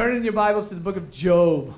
Turn 0.00 0.16
in 0.16 0.24
your 0.24 0.32
Bibles 0.32 0.70
to 0.70 0.74
the 0.74 0.80
book 0.80 0.96
of 0.96 1.10
Job. 1.10 1.74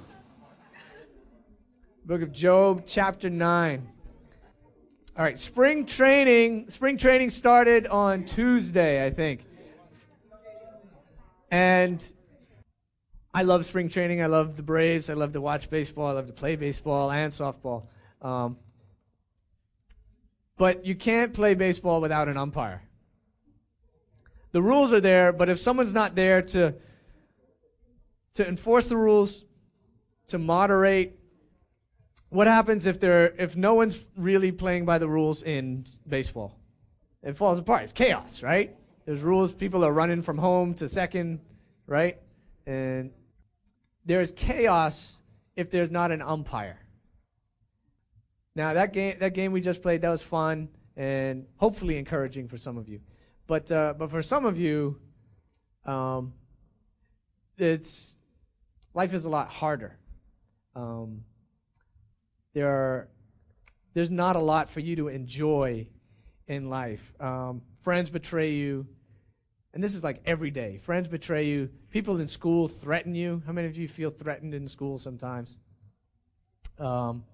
Book 2.05 2.23
of 2.23 2.31
Job, 2.31 2.85
chapter 2.87 3.29
9. 3.29 3.89
All 5.19 5.25
right, 5.25 5.37
spring 5.37 5.87
training. 5.87 6.71
Spring 6.71 6.97
training 6.97 7.31
started 7.31 7.89
on 7.89 8.23
Tuesday, 8.23 9.05
I 9.05 9.11
think. 9.11 9.45
And 11.51 12.13
I 13.35 13.43
love 13.43 13.65
spring 13.65 13.89
training. 13.89 14.23
I 14.23 14.27
love 14.27 14.55
the 14.55 14.63
Braves. 14.63 15.11
I 15.11 15.15
love 15.15 15.33
to 15.33 15.41
watch 15.41 15.69
baseball. 15.69 16.07
I 16.07 16.13
love 16.13 16.29
to 16.29 16.33
play 16.33 16.55
baseball 16.55 17.11
and 17.11 17.33
softball. 17.33 17.87
Um, 18.21 18.57
but 20.57 20.87
you 20.87 20.95
can't 20.95 21.35
play 21.35 21.55
baseball 21.55 22.01
without 22.01 22.29
an 22.29 22.37
umpire. 22.37 22.83
The 24.53 24.63
rules 24.63 24.93
are 24.93 25.01
there, 25.01 25.33
but 25.33 25.49
if 25.49 25.59
someone's 25.59 25.93
not 25.93 26.15
there 26.15 26.41
to 26.41 26.77
to 28.35 28.47
enforce 28.47 28.89
the 28.89 28.97
rules, 28.97 29.45
to 30.29 30.39
moderate, 30.39 31.19
what 32.33 32.47
happens 32.47 32.87
if 32.87 32.99
there 32.99 33.35
if 33.39 33.57
no 33.57 33.75
one's 33.75 33.99
really 34.17 34.53
playing 34.53 34.87
by 34.87 34.99
the 34.99 35.07
rules 35.07 35.43
in 35.43 35.85
baseball? 36.09 36.59
It 37.23 37.37
falls 37.37 37.59
apart. 37.59 37.83
It's 37.83 37.93
chaos, 37.93 38.43
right? 38.43 38.75
There's 39.05 39.21
rules. 39.21 39.53
People 39.53 39.85
are 39.85 39.93
running 39.93 40.23
from 40.23 40.39
home 40.39 40.75
to 40.75 40.89
second, 40.89 41.41
right? 41.87 42.19
And 42.67 43.11
there's 44.07 44.31
chaos 44.31 45.21
if 45.57 45.71
there's 45.71 45.91
not 45.91 46.11
an 46.11 46.23
umpire. 46.23 46.79
Now 48.55 48.73
that 48.75 48.95
game 48.95 49.19
that 49.21 49.35
game 49.35 49.53
we 49.53 49.61
just 49.61 49.83
played 49.83 50.01
that 50.01 50.11
was 50.11 50.23
fun 50.23 50.69
and 50.97 51.47
hopefully 51.57 51.99
encouraging 51.99 52.49
for 52.49 52.57
some 52.57 52.79
of 52.79 52.89
you. 52.89 53.01
But 53.47 53.71
uh, 53.71 53.95
but 53.99 54.11
for 54.11 54.23
some 54.23 54.47
of 54.47 54.59
you, 54.59 54.99
um, 55.85 56.33
it's 57.59 58.17
life 58.95 59.15
is 59.15 59.25
a 59.25 59.29
lot 59.29 59.49
harder. 59.49 59.99
Um, 60.75 61.25
there 62.55 62.69
are 62.69 63.09
there's 63.95 64.11
not 64.11 64.37
a 64.37 64.41
lot 64.41 64.71
for 64.71 64.81
you 64.81 64.97
to 64.97 65.09
enjoy 65.09 65.87
in 66.47 66.71
life. 66.71 67.13
Um, 67.21 67.63
friends 67.81 68.11
betray 68.11 68.53
you, 68.53 68.87
and 69.75 69.83
this 69.83 69.95
is 69.95 70.03
like 70.03 70.23
every 70.25 70.51
day. 70.51 70.79
Friends 70.79 71.09
betray 71.09 71.47
you. 71.47 71.69
People 71.91 72.21
in 72.21 72.27
school 72.27 72.69
threaten 72.69 73.15
you. 73.15 73.43
How 73.47 73.53
many 73.53 73.69
of 73.69 73.77
you 73.77 73.89
feel 73.89 74.11
threatened 74.11 74.55
in 74.55 74.67
school 74.69 74.99
sometimes? 74.99 75.59
Um, 76.79 77.25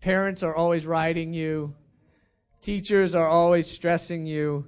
parents 0.00 0.42
are 0.42 0.54
always 0.54 0.86
writing 0.86 1.32
you. 1.32 1.74
Teachers 2.60 3.14
are 3.14 3.28
always 3.28 3.70
stressing 3.70 4.26
you. 4.26 4.66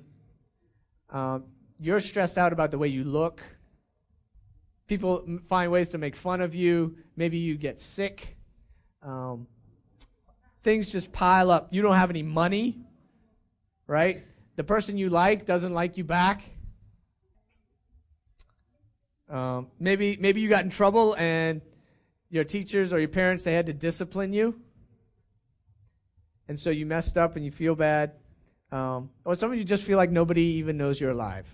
Um, 1.11 1.45
you're 1.81 2.01
stressed 2.01 2.39
out 2.39 2.53
about 2.53 2.71
the 2.71 2.79
way 2.79 2.89
you 2.89 3.05
look. 3.05 3.43
People 4.89 5.39
find 5.49 5.71
ways 5.71 5.91
to 5.91 5.99
make 5.99 6.17
fun 6.17 6.41
of 6.41 6.55
you. 6.55 6.97
Maybe 7.15 7.39
you 7.39 7.57
get 7.57 7.79
sick. 7.79 8.37
Um, 9.03 9.47
things 10.63 10.91
just 10.91 11.13
pile 11.13 11.51
up. 11.51 11.69
You 11.71 11.83
don't 11.83 11.95
have 11.95 12.11
any 12.11 12.23
money, 12.23 12.79
right? 13.87 14.25
The 14.57 14.65
person 14.65 14.99
you 14.99 15.11
like 15.11 15.45
doesn't 15.45 15.75
like 15.75 15.99
you 15.99 16.05
back. 16.05 16.43
Um, 19.29 19.69
maybe 19.79 20.17
maybe 20.19 20.41
you 20.41 20.49
got 20.49 20.65
in 20.65 20.71
trouble 20.71 21.15
and 21.17 21.61
your 22.31 22.45
teachers 22.45 22.95
or 22.95 22.99
your 22.99 23.09
parents 23.09 23.45
they 23.45 23.53
had 23.53 23.67
to 23.67 23.75
discipline 23.75 24.33
you, 24.33 24.59
and 26.49 26.59
so 26.59 26.71
you 26.71 26.87
messed 26.87 27.19
up 27.19 27.37
and 27.37 27.45
you 27.45 27.51
feel 27.51 27.75
bad. 27.75 28.13
Um, 28.73 29.11
or 29.25 29.35
some 29.35 29.53
of 29.53 29.59
you 29.59 29.65
just 29.65 29.85
feel 29.85 29.99
like 29.99 30.11
nobody 30.11 30.43
even 30.61 30.77
knows 30.79 31.01
you're 31.01 31.11
alive. 31.11 31.47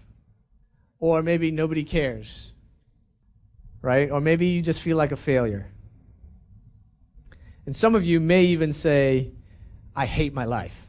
Or 1.00 1.22
maybe 1.22 1.50
nobody 1.50 1.84
cares. 1.84 2.53
Right? 3.84 4.10
Or 4.10 4.18
maybe 4.22 4.46
you 4.46 4.62
just 4.62 4.80
feel 4.80 4.96
like 4.96 5.12
a 5.12 5.16
failure. 5.16 5.70
And 7.66 7.77
some 7.77 7.94
of 7.94 8.06
you 8.06 8.18
may 8.18 8.44
even 8.46 8.72
say, 8.72 9.32
I 9.94 10.06
hate 10.06 10.32
my 10.32 10.46
life. 10.46 10.86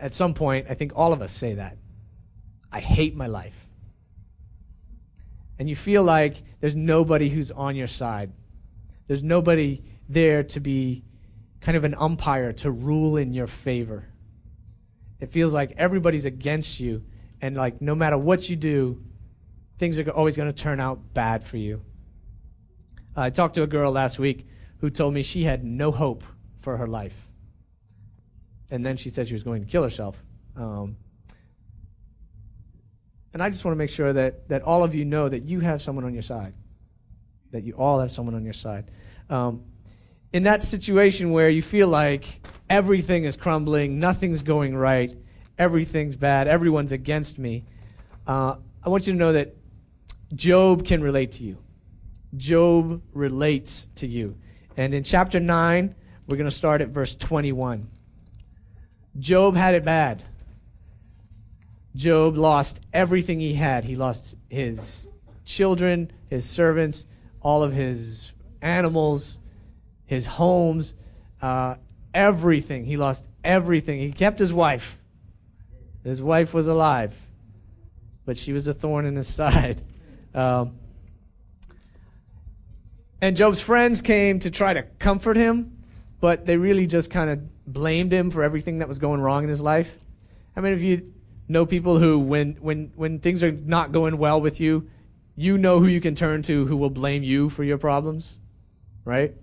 At 0.00 0.12
some 0.12 0.34
point, 0.34 0.66
I 0.68 0.74
think 0.74 0.92
all 0.96 1.12
of 1.12 1.22
us 1.22 1.30
say 1.30 1.54
that. 1.54 1.76
I 2.72 2.80
hate 2.80 3.14
my 3.14 3.28
life. 3.28 3.68
And 5.60 5.68
you 5.68 5.76
feel 5.76 6.02
like 6.02 6.42
there's 6.60 6.74
nobody 6.74 7.28
who's 7.28 7.52
on 7.52 7.76
your 7.76 7.86
side. 7.86 8.32
There's 9.06 9.22
nobody 9.22 9.84
there 10.08 10.42
to 10.42 10.58
be 10.58 11.04
kind 11.60 11.76
of 11.76 11.84
an 11.84 11.94
umpire 11.94 12.50
to 12.52 12.70
rule 12.72 13.16
in 13.16 13.32
your 13.32 13.46
favor. 13.46 14.08
It 15.20 15.30
feels 15.30 15.52
like 15.52 15.74
everybody's 15.76 16.24
against 16.24 16.80
you, 16.80 17.04
and 17.40 17.54
like 17.54 17.80
no 17.80 17.94
matter 17.94 18.18
what 18.18 18.50
you 18.50 18.56
do, 18.56 19.04
things 19.78 19.98
are 19.98 20.08
always 20.10 20.36
going 20.36 20.52
to 20.52 20.62
turn 20.62 20.80
out 20.80 21.14
bad 21.14 21.44
for 21.44 21.56
you. 21.56 21.82
I 23.16 23.30
talked 23.30 23.54
to 23.54 23.62
a 23.62 23.66
girl 23.66 23.92
last 23.92 24.18
week 24.18 24.46
who 24.78 24.90
told 24.90 25.14
me 25.14 25.22
she 25.22 25.44
had 25.44 25.64
no 25.64 25.90
hope 25.90 26.24
for 26.60 26.76
her 26.76 26.86
life. 26.86 27.28
And 28.70 28.84
then 28.84 28.96
she 28.96 29.10
said 29.10 29.28
she 29.28 29.34
was 29.34 29.42
going 29.42 29.64
to 29.64 29.70
kill 29.70 29.82
herself. 29.82 30.22
Um, 30.56 30.96
and 33.32 33.42
I 33.42 33.50
just 33.50 33.64
want 33.64 33.74
to 33.74 33.78
make 33.78 33.90
sure 33.90 34.12
that, 34.12 34.48
that 34.48 34.62
all 34.62 34.82
of 34.82 34.94
you 34.94 35.04
know 35.04 35.28
that 35.28 35.42
you 35.42 35.60
have 35.60 35.82
someone 35.82 36.04
on 36.04 36.14
your 36.14 36.22
side. 36.22 36.54
That 37.50 37.64
you 37.64 37.74
all 37.74 38.00
have 38.00 38.10
someone 38.10 38.34
on 38.34 38.44
your 38.44 38.54
side. 38.54 38.90
Um, 39.28 39.64
in 40.32 40.44
that 40.44 40.62
situation 40.62 41.32
where 41.32 41.50
you 41.50 41.60
feel 41.60 41.88
like 41.88 42.46
everything 42.70 43.24
is 43.24 43.36
crumbling, 43.36 43.98
nothing's 43.98 44.42
going 44.42 44.74
right, 44.74 45.14
everything's 45.58 46.16
bad, 46.16 46.48
everyone's 46.48 46.92
against 46.92 47.38
me, 47.38 47.64
uh, 48.26 48.56
I 48.84 48.88
want 48.88 49.06
you 49.06 49.12
to 49.12 49.18
know 49.18 49.32
that 49.32 49.54
Job 50.34 50.86
can 50.86 51.02
relate 51.02 51.32
to 51.32 51.44
you. 51.44 51.58
Job 52.36 53.02
relates 53.12 53.86
to 53.96 54.06
you. 54.06 54.36
And 54.76 54.94
in 54.94 55.04
chapter 55.04 55.38
9, 55.38 55.94
we're 56.26 56.36
going 56.36 56.48
to 56.48 56.54
start 56.56 56.80
at 56.80 56.88
verse 56.88 57.14
21. 57.14 57.88
Job 59.18 59.56
had 59.56 59.74
it 59.74 59.84
bad. 59.84 60.24
Job 61.94 62.36
lost 62.36 62.80
everything 62.92 63.40
he 63.40 63.52
had. 63.52 63.84
He 63.84 63.96
lost 63.96 64.36
his 64.48 65.06
children, 65.44 66.10
his 66.30 66.48
servants, 66.48 67.04
all 67.42 67.62
of 67.62 67.72
his 67.72 68.32
animals, 68.62 69.38
his 70.06 70.24
homes, 70.24 70.94
uh, 71.42 71.74
everything. 72.14 72.84
He 72.86 72.96
lost 72.96 73.26
everything. 73.44 73.98
He 73.98 74.12
kept 74.12 74.38
his 74.38 74.52
wife. 74.52 74.98
His 76.02 76.22
wife 76.22 76.54
was 76.54 76.66
alive, 76.66 77.14
but 78.24 78.38
she 78.38 78.52
was 78.52 78.66
a 78.66 78.74
thorn 78.74 79.04
in 79.04 79.16
his 79.16 79.28
side. 79.34 79.82
Um, 80.34 80.78
and 83.20 83.36
Job's 83.36 83.60
friends 83.60 84.02
came 84.02 84.40
to 84.40 84.50
try 84.50 84.72
to 84.72 84.82
comfort 84.82 85.36
him, 85.36 85.78
but 86.20 86.44
they 86.44 86.56
really 86.56 86.86
just 86.86 87.10
kind 87.10 87.30
of 87.30 87.40
blamed 87.66 88.12
him 88.12 88.30
for 88.30 88.42
everything 88.42 88.78
that 88.78 88.88
was 88.88 88.98
going 88.98 89.20
wrong 89.20 89.44
in 89.44 89.48
his 89.48 89.60
life. 89.60 89.96
How 90.56 90.62
many 90.62 90.74
of 90.74 90.82
you 90.82 91.12
know 91.48 91.64
people 91.66 91.98
who, 91.98 92.18
when, 92.18 92.54
when, 92.54 92.92
when 92.96 93.20
things 93.20 93.44
are 93.44 93.52
not 93.52 93.92
going 93.92 94.18
well 94.18 94.40
with 94.40 94.60
you, 94.60 94.88
you 95.36 95.56
know 95.56 95.78
who 95.78 95.86
you 95.86 96.00
can 96.00 96.14
turn 96.14 96.42
to 96.42 96.66
who 96.66 96.76
will 96.76 96.90
blame 96.90 97.22
you 97.22 97.48
for 97.48 97.64
your 97.64 97.78
problems? 97.78 98.38
Right? 99.04 99.34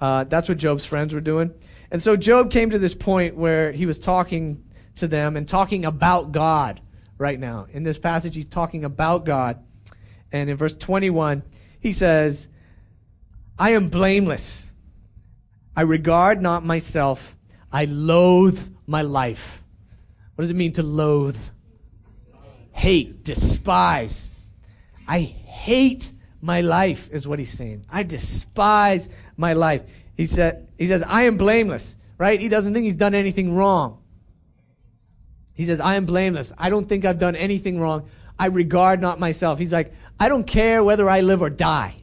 Uh, 0.00 0.24
that's 0.24 0.48
what 0.48 0.58
Job's 0.58 0.84
friends 0.84 1.12
were 1.12 1.20
doing. 1.20 1.52
And 1.90 2.02
so 2.02 2.16
Job 2.16 2.50
came 2.50 2.70
to 2.70 2.78
this 2.78 2.94
point 2.94 3.36
where 3.36 3.72
he 3.72 3.86
was 3.86 3.98
talking 3.98 4.64
to 4.96 5.08
them 5.08 5.36
and 5.36 5.46
talking 5.46 5.84
about 5.84 6.32
God 6.32 6.80
right 7.18 7.38
now. 7.38 7.66
In 7.72 7.82
this 7.82 7.98
passage, 7.98 8.34
he's 8.34 8.46
talking 8.46 8.84
about 8.84 9.24
God. 9.24 9.62
And 10.32 10.50
in 10.50 10.56
verse 10.56 10.74
21, 10.74 11.42
he 11.80 11.92
says, 11.92 12.48
I 13.58 13.70
am 13.70 13.88
blameless. 13.88 14.70
I 15.76 15.82
regard 15.82 16.42
not 16.42 16.64
myself. 16.64 17.36
I 17.72 17.84
loathe 17.86 18.60
my 18.86 19.02
life. 19.02 19.62
What 20.34 20.42
does 20.42 20.50
it 20.50 20.56
mean 20.56 20.72
to 20.74 20.82
loathe? 20.82 21.38
Hate, 22.72 23.24
despise. 23.24 24.30
I 25.06 25.20
hate 25.20 26.12
my 26.40 26.60
life, 26.60 27.08
is 27.10 27.26
what 27.26 27.38
he's 27.38 27.52
saying. 27.52 27.84
I 27.90 28.02
despise 28.02 29.08
my 29.36 29.54
life. 29.54 29.82
He 30.16 30.26
said, 30.26 30.68
he 30.78 30.86
says, 30.86 31.02
I 31.02 31.24
am 31.24 31.36
blameless, 31.36 31.96
right? 32.18 32.40
He 32.40 32.48
doesn't 32.48 32.74
think 32.74 32.84
he's 32.84 32.94
done 32.94 33.14
anything 33.14 33.54
wrong. 33.54 33.97
He 35.58 35.64
says, 35.64 35.80
I 35.80 35.96
am 35.96 36.06
blameless. 36.06 36.52
I 36.56 36.70
don't 36.70 36.88
think 36.88 37.04
I've 37.04 37.18
done 37.18 37.36
anything 37.36 37.78
wrong. 37.78 38.08
I 38.38 38.46
regard 38.46 39.02
not 39.02 39.18
myself. 39.20 39.58
He's 39.58 39.72
like, 39.72 39.92
I 40.18 40.30
don't 40.30 40.46
care 40.46 40.82
whether 40.82 41.10
I 41.10 41.20
live 41.20 41.42
or 41.42 41.50
die. 41.50 41.96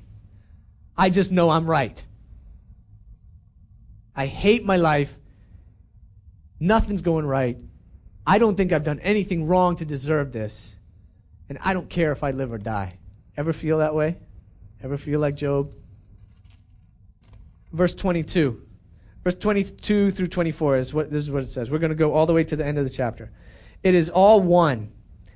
I 0.95 1.09
just 1.09 1.31
know 1.31 1.49
I'm 1.49 1.65
right. 1.65 2.05
I 4.13 4.27
hate 4.27 4.63
my 4.63 4.77
life. 4.77 5.17
Nothing's 6.59 7.01
going 7.01 7.25
right. 7.25 7.57
I 8.27 8.37
don't 8.37 8.55
think 8.55 8.73
I've 8.73 8.83
done 8.83 8.99
anything 8.99 9.47
wrong 9.47 9.77
to 9.77 9.85
deserve 9.85 10.31
this. 10.31 10.77
And 11.49 11.57
I 11.61 11.73
don't 11.73 11.89
care 11.89 12.11
if 12.11 12.23
I 12.23 12.31
live 12.31 12.51
or 12.51 12.57
die. 12.57 12.97
Ever 13.37 13.53
feel 13.53 13.79
that 13.79 13.95
way? 13.95 14.17
Ever 14.83 14.97
feel 14.97 15.19
like 15.19 15.35
Job? 15.35 15.73
verse 17.75 17.93
22. 17.93 18.64
Verse 19.25 19.35
22 19.35 20.11
through 20.11 20.27
24 20.27 20.77
is 20.77 20.93
what 20.93 21.09
this 21.09 21.23
is 21.23 21.31
what 21.31 21.41
it 21.41 21.49
says. 21.49 21.71
We're 21.71 21.79
going 21.79 21.89
to 21.89 21.95
go 21.95 22.13
all 22.13 22.27
the 22.27 22.33
way 22.33 22.43
to 22.43 22.55
the 22.55 22.63
end 22.63 22.77
of 22.77 22.83
the 22.83 22.91
chapter. 22.91 23.31
It 23.81 23.95
is 23.95 24.11
all 24.11 24.39
one. 24.39 24.91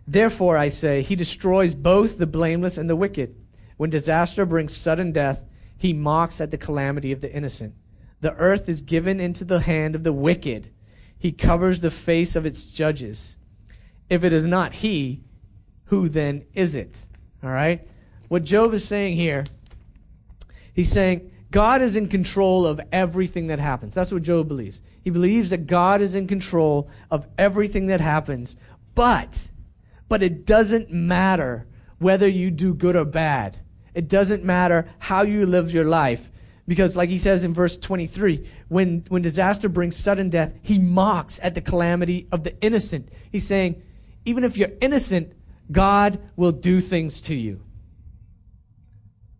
Therefore 0.07 0.57
I 0.57 0.69
say, 0.69 1.01
he 1.01 1.15
destroys 1.15 1.73
both 1.73 2.19
the 2.19 2.27
blameless 2.27 2.77
and 2.77 2.87
the 2.87 2.95
wicked. 2.95 3.35
When 3.77 3.89
disaster 3.89 4.45
brings 4.45 4.77
sudden 4.77 5.11
death, 5.11 5.43
he 5.75 5.91
mocks 5.91 6.39
at 6.39 6.51
the 6.51 6.57
calamity 6.57 7.11
of 7.11 7.21
the 7.21 7.33
innocent. 7.33 7.73
The 8.21 8.35
earth 8.35 8.69
is 8.69 8.81
given 8.81 9.19
into 9.19 9.43
the 9.43 9.61
hand 9.61 9.95
of 9.95 10.03
the 10.03 10.13
wicked. 10.13 10.69
He 11.17 11.31
covers 11.31 11.81
the 11.81 11.89
face 11.89 12.35
of 12.35 12.45
its 12.45 12.65
judges. 12.65 13.37
If 14.07 14.23
it 14.23 14.33
is 14.33 14.45
not 14.45 14.75
he, 14.75 15.23
who 15.85 16.09
then 16.09 16.45
is 16.53 16.75
it? 16.75 17.07
All 17.43 17.49
right? 17.49 17.87
What 18.27 18.43
Job 18.43 18.75
is 18.75 18.85
saying 18.85 19.15
here, 19.15 19.45
he's 20.75 20.91
saying 20.91 21.31
God 21.51 21.81
is 21.81 21.95
in 21.95 22.07
control 22.07 22.67
of 22.67 22.79
everything 22.91 23.47
that 23.47 23.59
happens. 23.59 23.95
That's 23.95 24.11
what 24.11 24.21
Job 24.21 24.47
believes. 24.47 24.81
He 25.03 25.09
believes 25.09 25.49
that 25.49 25.65
God 25.65 26.01
is 26.01 26.13
in 26.13 26.27
control 26.27 26.89
of 27.09 27.27
everything 27.37 27.87
that 27.87 28.01
happens, 28.01 28.55
but 28.93 29.49
but 30.09 30.23
it 30.23 30.45
doesn't 30.45 30.91
matter 30.91 31.67
whether 31.99 32.27
you 32.27 32.51
do 32.51 32.73
good 32.73 32.95
or 32.95 33.05
bad. 33.05 33.57
It 33.93 34.07
doesn't 34.07 34.43
matter 34.43 34.89
how 34.97 35.21
you 35.21 35.45
live 35.45 35.71
your 35.71 35.85
life. 35.85 36.29
Because, 36.67 36.95
like 36.95 37.09
he 37.09 37.17
says 37.17 37.43
in 37.43 37.53
verse 37.53 37.77
23, 37.77 38.47
when, 38.67 39.03
when 39.07 39.21
disaster 39.21 39.69
brings 39.69 39.95
sudden 39.95 40.29
death, 40.29 40.53
he 40.61 40.77
mocks 40.77 41.39
at 41.41 41.55
the 41.55 41.61
calamity 41.61 42.27
of 42.31 42.43
the 42.43 42.59
innocent. 42.61 43.09
He's 43.31 43.45
saying, 43.45 43.81
even 44.25 44.43
if 44.43 44.57
you're 44.57 44.71
innocent, 44.81 45.33
God 45.71 46.19
will 46.35 46.51
do 46.51 46.79
things 46.79 47.21
to 47.21 47.35
you. 47.35 47.61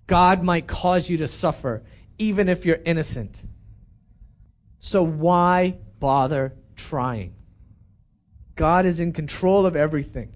God 0.07 0.43
might 0.43 0.65
cause 0.65 1.07
you 1.07 1.17
to 1.17 1.27
suffer, 1.27 1.83
even 2.19 2.49
if 2.49 2.65
you're 2.65 2.79
innocent. 2.85 3.43
So, 4.79 5.03
why 5.03 5.77
bother 5.99 6.53
trying? 6.75 7.35
God 8.55 8.85
is 8.85 8.99
in 8.99 9.13
control 9.13 9.65
of 9.65 9.75
everything. 9.75 10.33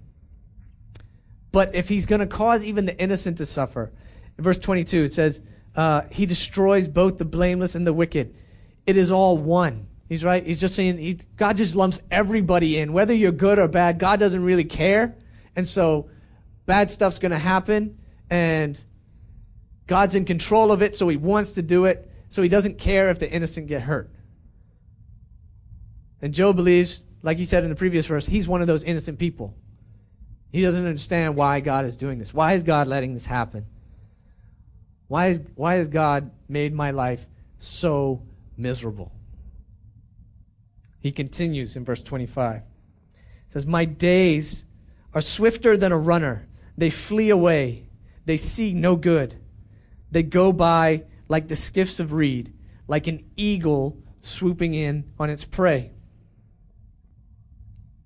But 1.52 1.74
if 1.74 1.88
he's 1.88 2.06
going 2.06 2.20
to 2.20 2.26
cause 2.26 2.64
even 2.64 2.84
the 2.84 2.98
innocent 2.98 3.38
to 3.38 3.46
suffer, 3.46 3.92
in 4.36 4.44
verse 4.44 4.58
22, 4.58 5.04
it 5.04 5.12
says, 5.12 5.40
uh, 5.76 6.02
He 6.10 6.26
destroys 6.26 6.88
both 6.88 7.18
the 7.18 7.24
blameless 7.24 7.74
and 7.74 7.86
the 7.86 7.92
wicked. 7.92 8.34
It 8.86 8.96
is 8.96 9.10
all 9.10 9.38
one. 9.38 9.86
He's 10.08 10.24
right. 10.24 10.46
He's 10.46 10.60
just 10.60 10.74
saying 10.74 10.98
he, 10.98 11.18
God 11.36 11.56
just 11.56 11.74
lumps 11.74 12.00
everybody 12.10 12.78
in. 12.78 12.92
Whether 12.92 13.14
you're 13.14 13.32
good 13.32 13.58
or 13.58 13.68
bad, 13.68 13.98
God 13.98 14.20
doesn't 14.20 14.42
really 14.42 14.64
care. 14.64 15.16
And 15.56 15.66
so 15.66 16.10
bad 16.66 16.90
stuff's 16.90 17.18
going 17.18 17.32
to 17.32 17.38
happen. 17.38 17.98
And 18.28 18.82
God's 19.86 20.14
in 20.14 20.24
control 20.24 20.72
of 20.72 20.82
it, 20.82 20.96
so 20.96 21.08
he 21.08 21.16
wants 21.16 21.52
to 21.52 21.62
do 21.62 21.84
it. 21.84 22.10
So 22.28 22.42
he 22.42 22.48
doesn't 22.48 22.78
care 22.78 23.10
if 23.10 23.18
the 23.18 23.30
innocent 23.30 23.68
get 23.68 23.82
hurt. 23.82 24.10
And 26.20 26.32
Job 26.32 26.56
believes, 26.56 27.04
like 27.22 27.38
he 27.38 27.44
said 27.44 27.64
in 27.64 27.70
the 27.70 27.76
previous 27.76 28.06
verse, 28.06 28.26
he's 28.26 28.48
one 28.48 28.60
of 28.60 28.66
those 28.66 28.82
innocent 28.82 29.18
people. 29.18 29.54
He 30.50 30.62
doesn't 30.62 30.86
understand 30.86 31.36
why 31.36 31.60
God 31.60 31.84
is 31.84 31.96
doing 31.96 32.18
this. 32.18 32.32
Why 32.32 32.54
is 32.54 32.62
God 32.62 32.86
letting 32.86 33.14
this 33.14 33.26
happen? 33.26 33.66
Why, 35.08 35.28
is, 35.28 35.42
why 35.54 35.74
has 35.74 35.88
God 35.88 36.30
made 36.48 36.72
my 36.72 36.92
life 36.92 37.26
so 37.58 38.22
miserable? 38.56 39.12
He 41.00 41.12
continues 41.12 41.76
in 41.76 41.84
verse 41.84 42.02
25. 42.02 42.56
It 42.56 42.62
says, 43.48 43.66
My 43.66 43.84
days 43.84 44.64
are 45.12 45.20
swifter 45.20 45.76
than 45.76 45.92
a 45.92 45.98
runner. 45.98 46.48
They 46.78 46.90
flee 46.90 47.30
away. 47.30 47.86
They 48.24 48.38
see 48.38 48.72
no 48.72 48.96
good. 48.96 49.38
They 50.14 50.22
go 50.22 50.52
by 50.52 51.02
like 51.28 51.48
the 51.48 51.56
skiffs 51.56 51.98
of 51.98 52.12
reed, 52.12 52.52
like 52.86 53.08
an 53.08 53.24
eagle 53.36 53.98
swooping 54.20 54.72
in 54.72 55.10
on 55.18 55.28
its 55.28 55.44
prey. 55.44 55.90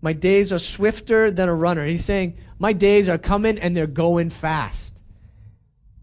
My 0.01 0.15
days 0.15 0.51
are 0.51 0.59
swifter 0.59 1.31
than 1.31 1.51
a 1.51 1.55
runner. 1.55 1.85
He's 1.85 2.07
saying, 2.07 2.39
My 2.59 2.73
days 2.73 3.11
are 3.11 3.19
coming 3.19 3.59
and 3.59 3.77
they're 3.77 3.87
going 3.87 4.31
fast. 4.31 4.99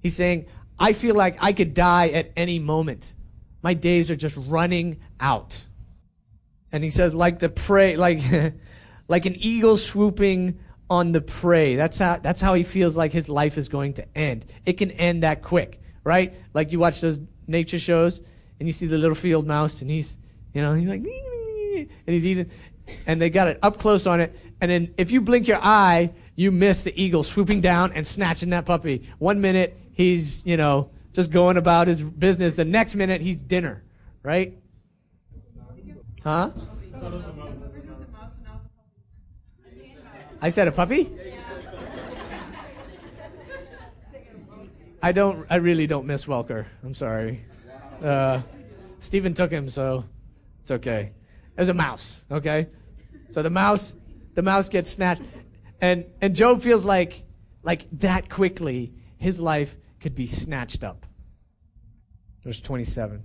He's 0.04 0.16
saying, 0.16 0.46
I 0.78 0.94
feel 0.94 1.16
like 1.16 1.42
I 1.42 1.54
could 1.54 1.74
die 1.74 2.10
at 2.10 2.32
any 2.38 2.60
moment. 2.60 3.16
My 3.64 3.74
days 3.74 4.12
are 4.12 4.16
just 4.16 4.38
running 4.38 5.00
out. 5.20 5.66
And 6.72 6.84
he 6.84 6.92
says, 6.92 7.16
like 7.16 7.40
the 7.40 7.50
prey, 7.50 7.98
like, 7.98 8.20
like 9.08 9.26
an 9.26 9.36
eagle 9.38 9.78
swooping 9.78 10.60
on 10.88 11.14
the 11.14 11.22
prey. 11.22 11.76
That's 11.76 11.98
how, 11.98 12.18
that's 12.18 12.42
how 12.42 12.54
he 12.54 12.62
feels 12.62 12.96
like 12.96 13.12
his 13.12 13.28
life 13.28 13.58
is 13.58 13.70
going 13.70 13.94
to 13.96 14.06
end. 14.16 14.46
It 14.68 14.74
can 14.74 14.92
end 14.92 15.24
that 15.24 15.42
quick, 15.42 15.82
right? 16.06 16.34
Like 16.54 16.72
you 16.72 16.80
watch 16.80 17.02
those 17.02 17.20
nature 17.48 17.80
shows 17.80 18.22
and 18.60 18.70
you 18.70 18.72
see 18.72 18.86
the 18.86 18.98
little 18.98 19.16
field 19.16 19.46
mouse 19.46 19.82
and 19.82 19.92
he's, 19.92 20.18
you 20.54 20.62
know, 20.62 20.74
he's 20.74 20.88
like, 20.88 21.04
and 21.04 21.90
he's 22.06 22.26
eating, 22.26 22.50
and 23.06 23.22
they 23.22 23.30
got 23.30 23.50
it 23.50 23.60
up 23.62 23.78
close 23.78 24.08
on 24.08 24.22
it. 24.22 24.34
And 24.62 24.72
then 24.72 24.94
if 24.98 25.12
you 25.12 25.20
blink 25.20 25.50
your 25.50 25.60
eye, 25.62 26.14
you 26.38 26.52
miss 26.52 26.84
the 26.84 27.02
eagle 27.02 27.24
swooping 27.24 27.60
down 27.60 27.92
and 27.92 28.08
snatching 28.08 28.52
that 28.52 28.66
puppy. 28.66 29.10
One 29.20 29.42
minute 29.42 29.78
he's, 29.92 30.46
you 30.46 30.56
know, 30.56 30.92
just 31.12 31.32
going 31.32 31.58
about 31.58 31.88
his 31.88 32.02
business. 32.02 32.54
The 32.54 32.66
next 32.66 32.94
minute, 32.96 33.22
he's 33.22 33.38
dinner, 33.38 33.84
right? 34.22 34.58
Huh? 36.24 36.52
I 40.42 40.50
said 40.50 40.68
a 40.68 40.72
puppy? 40.72 41.10
I 45.06 45.12
don't. 45.12 45.46
I 45.52 45.58
really 45.58 45.86
don't 45.86 46.08
miss 46.08 46.26
Welker. 46.26 46.66
I'm 46.84 46.96
sorry. 46.96 47.46
Uh, 48.02 48.42
Stephen 48.98 49.36
took 49.36 49.52
him, 49.52 49.70
so 49.70 50.04
it's 50.62 50.72
okay. 50.72 51.12
There's 51.56 51.70
a 51.70 51.76
mouse. 51.76 52.26
Okay, 52.32 52.70
so 53.30 53.44
the 53.44 53.52
mouse, 53.52 53.94
the 54.34 54.42
mouse 54.42 54.68
gets 54.68 54.90
snatched, 54.90 55.22
and 55.80 56.06
and 56.22 56.36
Job 56.36 56.64
feels 56.64 56.86
like 56.86 57.22
like 57.62 57.86
that 58.00 58.32
quickly 58.32 58.96
his 59.18 59.40
life 59.40 59.78
could 60.00 60.16
be 60.16 60.26
snatched 60.26 60.84
up. 60.84 61.06
Verse 62.44 62.60
27. 62.60 63.24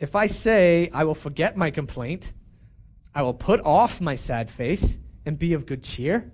If 0.00 0.16
I 0.16 0.26
say, 0.26 0.90
I 0.92 1.04
will 1.04 1.14
forget 1.14 1.56
my 1.56 1.70
complaint, 1.70 2.32
I 3.14 3.22
will 3.22 3.34
put 3.34 3.60
off 3.60 4.00
my 4.00 4.16
sad 4.16 4.50
face 4.50 4.98
and 5.24 5.38
be 5.38 5.52
of 5.52 5.66
good 5.66 5.84
cheer, 5.84 6.32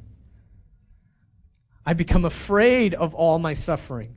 I 1.84 1.92
become 1.92 2.24
afraid 2.24 2.94
of 2.94 3.14
all 3.14 3.38
my 3.38 3.52
suffering, 3.52 4.16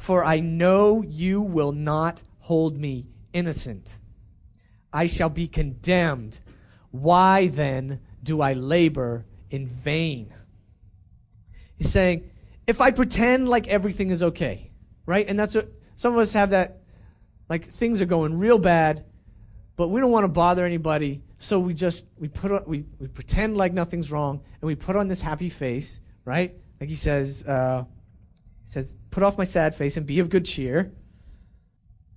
for 0.00 0.24
I 0.24 0.40
know 0.40 1.02
you 1.02 1.40
will 1.40 1.72
not 1.72 2.22
hold 2.38 2.78
me 2.78 3.06
innocent. 3.32 3.98
I 4.92 5.06
shall 5.06 5.28
be 5.28 5.46
condemned. 5.46 6.40
Why 6.90 7.46
then 7.46 8.00
do 8.22 8.40
I 8.40 8.54
labor 8.54 9.26
in 9.50 9.68
vain? 9.68 10.34
He's 11.76 11.90
saying, 11.90 12.30
if 12.66 12.80
I 12.80 12.90
pretend 12.90 13.48
like 13.48 13.68
everything 13.68 14.10
is 14.10 14.22
okay, 14.22 14.70
right? 15.06 15.28
And 15.28 15.38
that's 15.38 15.54
what 15.54 15.70
some 15.96 16.14
of 16.14 16.18
us 16.18 16.32
have 16.32 16.50
that, 16.50 16.80
like 17.48 17.70
things 17.70 18.00
are 18.00 18.06
going 18.06 18.38
real 18.38 18.58
bad, 18.58 19.04
but 19.76 19.88
we 19.88 20.00
don't 20.00 20.10
want 20.10 20.24
to 20.24 20.28
bother 20.28 20.64
anybody, 20.64 21.22
so 21.38 21.58
we 21.58 21.72
just 21.72 22.04
we 22.18 22.28
put 22.28 22.52
on, 22.52 22.62
we 22.66 22.84
we 22.98 23.08
pretend 23.08 23.56
like 23.56 23.72
nothing's 23.72 24.10
wrong, 24.10 24.40
and 24.60 24.66
we 24.66 24.74
put 24.74 24.96
on 24.96 25.08
this 25.08 25.22
happy 25.22 25.48
face, 25.48 26.00
right? 26.24 26.54
Like 26.80 26.88
he 26.90 26.96
says, 26.96 27.44
uh, 27.44 27.84
says, 28.70 28.96
put 29.10 29.24
off 29.24 29.36
my 29.36 29.42
sad 29.42 29.74
face 29.74 29.96
and 29.96 30.06
be 30.06 30.20
of 30.20 30.30
good 30.30 30.44
cheer. 30.44 30.92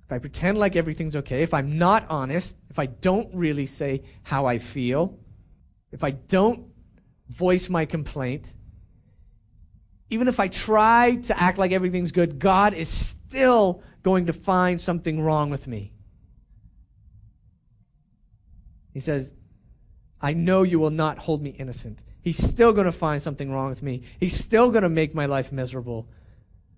If 0.06 0.12
I 0.12 0.20
pretend 0.20 0.58
like 0.60 0.76
everything's 0.76 1.16
okay, 1.16 1.42
if 1.42 1.52
I'm 1.52 1.80
not 1.80 2.06
honest, 2.10 2.56
if 2.70 2.78
I 2.78 2.86
don't 2.86 3.34
really 3.34 3.66
say 3.66 4.04
how 4.22 4.46
I 4.46 4.60
feel, 4.60 5.18
if 5.92 6.04
I 6.04 6.12
don't 6.12 6.68
voice 7.28 7.70
my 7.70 7.86
complaint, 7.86 8.54
even 10.12 10.28
if 10.28 10.40
I 10.40 10.48
try 10.48 11.16
to 11.24 11.42
act 11.42 11.58
like 11.58 11.72
everything's 11.72 12.12
good, 12.12 12.38
God 12.38 12.76
is 12.76 12.88
still 12.88 13.82
going 14.04 14.28
to 14.28 14.34
find 14.34 14.80
something 14.80 15.20
wrong 15.22 15.50
with 15.50 15.66
me. 15.66 15.92
He 18.94 19.00
says, 19.00 19.34
I 20.22 20.34
know 20.34 20.62
you 20.62 20.78
will 20.80 20.92
not 20.92 21.18
hold 21.18 21.42
me 21.42 21.50
innocent. 21.50 22.04
He's 22.22 22.38
still 22.38 22.74
going 22.74 22.86
to 22.86 22.92
find 22.92 23.20
something 23.20 23.52
wrong 23.52 23.70
with 23.70 23.82
me. 23.82 24.04
He's 24.20 24.36
still 24.36 24.70
going 24.70 24.84
to 24.84 24.90
make 24.90 25.16
my 25.16 25.26
life 25.26 25.52
miserable. 25.52 26.08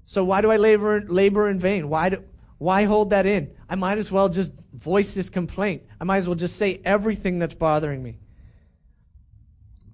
So 0.06 0.24
why 0.24 0.42
do 0.42 0.52
I 0.52 0.58
labor, 0.58 1.02
labor 1.02 1.50
in 1.50 1.60
vain? 1.60 1.90
Why, 1.90 2.10
do, 2.10 2.24
why 2.58 2.84
hold 2.84 3.10
that 3.10 3.26
in? 3.26 3.52
I 3.70 3.76
might 3.76 3.98
as 3.98 4.12
well 4.12 4.30
just 4.30 4.54
voice 4.74 5.14
this 5.14 5.30
complaint. 5.30 5.84
I 6.00 6.04
might 6.04 6.18
as 6.18 6.28
well 6.28 6.36
just 6.36 6.58
say 6.58 6.80
everything 6.86 7.40
that's 7.40 7.56
bothering 7.56 8.02
me. 8.02 8.20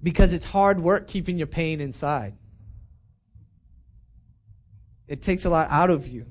Because 0.04 0.34
it's 0.34 0.46
hard 0.46 0.80
work 0.82 1.08
keeping 1.08 1.38
your 1.38 1.48
pain 1.48 1.80
inside. 1.80 2.34
It 5.08 5.22
takes 5.22 5.46
a 5.46 5.50
lot 5.50 5.68
out 5.70 5.90
of 5.90 6.08
you. 6.08 6.26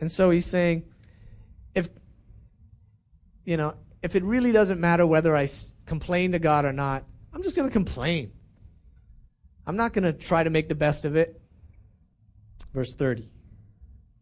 And 0.00 0.10
so 0.10 0.30
he's 0.30 0.46
saying, 0.46 0.84
if, 1.74 1.88
you 3.44 3.56
know, 3.56 3.74
if 4.02 4.14
it 4.14 4.22
really 4.22 4.52
doesn't 4.52 4.80
matter 4.80 5.06
whether 5.06 5.34
I 5.34 5.44
s- 5.44 5.72
complain 5.86 6.32
to 6.32 6.38
God 6.38 6.64
or 6.64 6.72
not, 6.72 7.04
I'm 7.32 7.42
just 7.42 7.56
going 7.56 7.68
to 7.68 7.72
complain. 7.72 8.32
I'm 9.66 9.76
not 9.76 9.92
going 9.92 10.04
to 10.04 10.12
try 10.12 10.42
to 10.42 10.50
make 10.50 10.68
the 10.68 10.74
best 10.74 11.04
of 11.04 11.16
it. 11.16 11.40
Verse 12.72 12.94
30, 12.94 13.28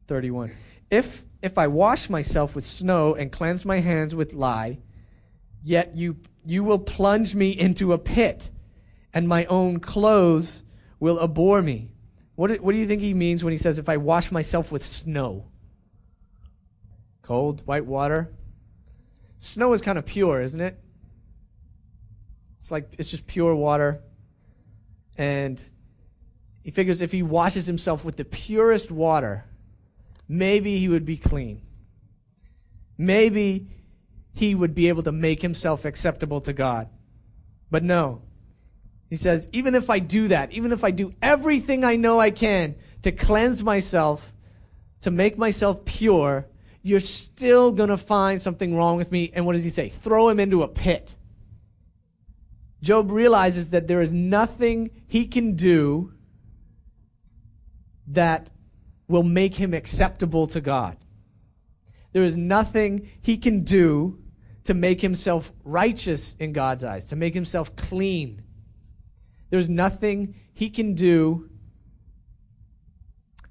31. 0.07 0.53
If, 0.91 1.25
if 1.43 1.59
I 1.59 1.67
wash 1.67 2.09
myself 2.09 2.55
with 2.55 2.65
snow 2.65 3.15
and 3.15 3.33
cleanse 3.33 3.65
my 3.65 3.81
hands 3.81 4.15
with 4.15 4.33
lye, 4.33 4.79
yet 5.63 5.97
you, 5.97 6.17
you 6.45 6.63
will 6.63 6.79
plunge 6.79 7.35
me 7.35 7.51
into 7.51 7.93
a 7.93 7.99
pit, 7.99 8.51
and 9.13 9.29
my 9.29 9.45
own 9.47 9.81
clothes 9.81 10.63
will 11.01 11.21
abhor 11.21 11.63
me. 11.63 11.93
What 12.37 12.49
do, 12.49 12.55
what 12.57 12.73
do 12.73 12.79
you 12.79 12.87
think 12.87 13.03
he 13.03 13.15
means 13.15 13.45
when 13.45 13.53
he 13.53 13.59
says, 13.59 13.79
if 13.79 13.89
I 13.89 13.97
wash 13.97 14.31
myself 14.31 14.73
with 14.73 14.85
snow? 14.85 15.47
Cold, 17.23 17.63
white 17.65 17.87
water? 17.87 18.31
Snow 19.39 19.73
is 19.73 19.83
kind 19.83 19.99
of 19.99 20.07
pure, 20.07 20.41
isn't 20.43 20.61
it? 20.61 20.79
It's 22.59 22.71
like, 22.71 22.95
it's 22.99 23.11
just 23.11 23.27
pure 23.27 23.55
water. 23.55 24.01
And 25.17 25.63
he 26.65 26.71
figures 26.71 27.03
if 27.03 27.13
he 27.13 27.23
washes 27.23 27.67
himself 27.67 28.05
with 28.05 28.17
the 28.17 28.25
purest 28.25 28.91
water, 28.91 29.45
maybe 30.27 30.79
he 30.79 30.89
would 30.89 31.05
be 31.05 31.19
clean. 31.19 31.61
Maybe 32.97 33.69
he 34.33 34.55
would 34.55 34.75
be 34.75 34.89
able 34.89 35.03
to 35.03 35.13
make 35.13 35.43
himself 35.43 35.85
acceptable 35.85 36.41
to 36.41 36.55
God. 36.55 36.89
But 37.71 37.85
no. 37.85 38.23
He 39.11 39.17
says, 39.17 39.47
even 39.53 39.75
if 39.75 39.91
I 39.91 39.99
do 39.99 40.29
that, 40.29 40.53
even 40.53 40.73
if 40.73 40.83
I 40.83 40.91
do 40.91 41.13
everything 41.21 41.85
I 41.85 41.97
know 41.97 42.19
I 42.19 42.31
can 42.31 42.77
to 43.03 43.13
cleanse 43.13 43.63
myself, 43.63 44.33
to 45.03 45.11
make 45.11 45.37
myself 45.37 45.85
pure, 45.85 46.47
you're 46.83 46.99
still 46.99 47.73
going 47.73 47.91
to 47.91 47.99
find 47.99 48.41
something 48.41 48.75
wrong 48.75 48.97
with 48.97 49.13
me. 49.13 49.31
And 49.35 49.45
what 49.45 49.53
does 49.53 49.65
he 49.65 49.71
say? 49.71 49.91
Throw 49.91 50.31
him 50.31 50.41
into 50.41 50.63
a 50.63 50.69
pit. 50.69 51.15
Job 52.81 53.11
realizes 53.11 53.71
that 53.71 53.87
there 53.87 54.01
is 54.01 54.15
nothing 54.15 54.91
he 55.07 55.27
can 55.27 55.57
do 55.57 56.14
that 58.09 58.51
will 59.09 59.23
make 59.23 59.55
him 59.55 59.75
acceptable 59.75 60.47
to 60.49 60.61
God. 60.61 60.97
There 62.13 62.25
is 62.25 62.37
nothing 62.37 63.09
he 63.21 63.37
can 63.37 63.65
do 63.65 64.19
to 64.65 64.75
make 64.75 65.01
himself 65.01 65.53
righteous 65.65 66.37
in 66.39 66.53
God's 66.53 66.85
eyes, 66.85 67.07
to 67.07 67.17
make 67.17 67.35
himself 67.35 67.77
clean. 67.77 68.43
There's 69.51 69.69
nothing 69.69 70.35
he 70.55 70.71
can 70.71 70.95
do 70.95 71.51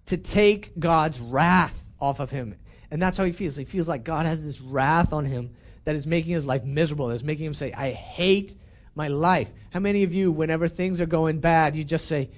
to 0.06 0.18
take 0.18 0.78
God's 0.80 1.20
wrath 1.20 1.86
off 2.00 2.20
of 2.20 2.30
him. 2.30 2.56
And 2.90 3.02
that's 3.02 3.18
how 3.18 3.26
he 3.26 3.32
feels. 3.32 3.56
He 3.56 3.66
feels 3.66 3.88
like 3.88 4.04
God 4.04 4.26
has 4.26 4.46
this 4.46 4.60
wrath 4.60 5.14
on 5.14 5.26
him 5.26 5.52
that 5.86 5.96
is 5.96 6.08
making 6.08 6.34
his 6.34 6.46
life 6.46 6.64
miserable, 6.64 7.08
that 7.08 7.16
is 7.16 7.24
making 7.24 7.46
him 7.46 7.54
say, 7.54 7.74
I 7.74 7.92
hate 7.92 8.56
my 8.96 9.08
life. 9.08 9.50
How 9.72 9.80
many 9.80 10.04
of 10.04 10.14
you, 10.14 10.32
whenever 10.32 10.68
things 10.68 11.02
are 11.02 11.06
going 11.06 11.40
bad, 11.40 11.76
you 11.76 11.84
just 11.84 12.08
say, 12.08 12.30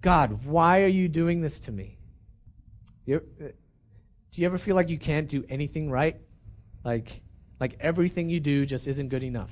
God, 0.00 0.44
why 0.44 0.82
are 0.82 0.88
you 0.88 1.08
doing 1.08 1.40
this 1.40 1.60
to 1.60 1.72
me? 1.72 1.98
Do 3.06 3.20
you 4.34 4.46
ever 4.46 4.58
feel 4.58 4.76
like 4.76 4.88
you 4.88 4.98
can't 4.98 5.28
do 5.28 5.44
anything 5.48 5.90
right? 5.90 6.20
Like, 6.84 7.22
like 7.58 7.76
everything 7.80 8.30
you 8.30 8.40
do 8.40 8.64
just 8.64 8.88
isn't 8.88 9.08
good 9.08 9.24
enough. 9.24 9.50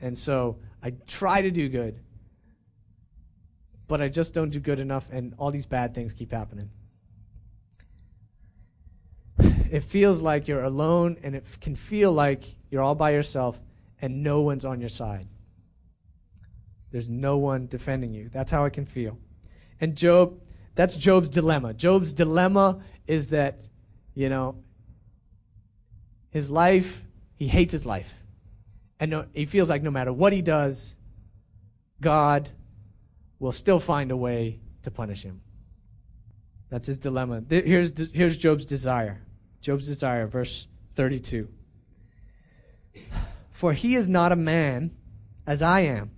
And 0.00 0.16
so 0.16 0.58
I 0.82 0.94
try 1.06 1.42
to 1.42 1.50
do 1.50 1.68
good, 1.68 2.00
but 3.86 4.00
I 4.00 4.08
just 4.08 4.34
don't 4.34 4.50
do 4.50 4.60
good 4.60 4.80
enough, 4.80 5.06
and 5.12 5.34
all 5.38 5.50
these 5.50 5.66
bad 5.66 5.94
things 5.94 6.12
keep 6.12 6.32
happening. 6.32 6.70
It 9.38 9.84
feels 9.84 10.22
like 10.22 10.48
you're 10.48 10.64
alone, 10.64 11.18
and 11.22 11.34
it 11.34 11.44
can 11.60 11.76
feel 11.76 12.12
like 12.12 12.44
you're 12.70 12.82
all 12.82 12.94
by 12.94 13.10
yourself, 13.12 13.58
and 14.00 14.22
no 14.22 14.40
one's 14.40 14.64
on 14.64 14.80
your 14.80 14.88
side. 14.88 15.28
There's 16.96 17.10
no 17.10 17.36
one 17.36 17.66
defending 17.66 18.14
you. 18.14 18.30
That's 18.32 18.50
how 18.50 18.64
it 18.64 18.72
can 18.72 18.86
feel. 18.86 19.18
And 19.82 19.94
Job, 19.94 20.40
that's 20.74 20.96
Job's 20.96 21.28
dilemma. 21.28 21.74
Job's 21.74 22.14
dilemma 22.14 22.80
is 23.06 23.28
that, 23.28 23.60
you 24.14 24.30
know, 24.30 24.56
his 26.30 26.48
life, 26.48 27.02
he 27.34 27.48
hates 27.48 27.72
his 27.72 27.84
life. 27.84 28.10
And 28.98 29.10
no, 29.10 29.26
he 29.34 29.44
feels 29.44 29.68
like 29.68 29.82
no 29.82 29.90
matter 29.90 30.10
what 30.10 30.32
he 30.32 30.40
does, 30.40 30.96
God 32.00 32.48
will 33.40 33.52
still 33.52 33.78
find 33.78 34.10
a 34.10 34.16
way 34.16 34.60
to 34.82 34.90
punish 34.90 35.22
him. 35.22 35.42
That's 36.70 36.86
his 36.86 36.96
dilemma. 36.96 37.42
Here's, 37.46 37.92
here's 38.10 38.38
Job's 38.38 38.64
desire. 38.64 39.20
Job's 39.60 39.84
desire, 39.84 40.26
verse 40.26 40.66
32. 40.94 41.46
For 43.50 43.74
he 43.74 43.94
is 43.94 44.08
not 44.08 44.32
a 44.32 44.36
man 44.36 44.96
as 45.46 45.60
I 45.60 45.80
am, 45.80 46.12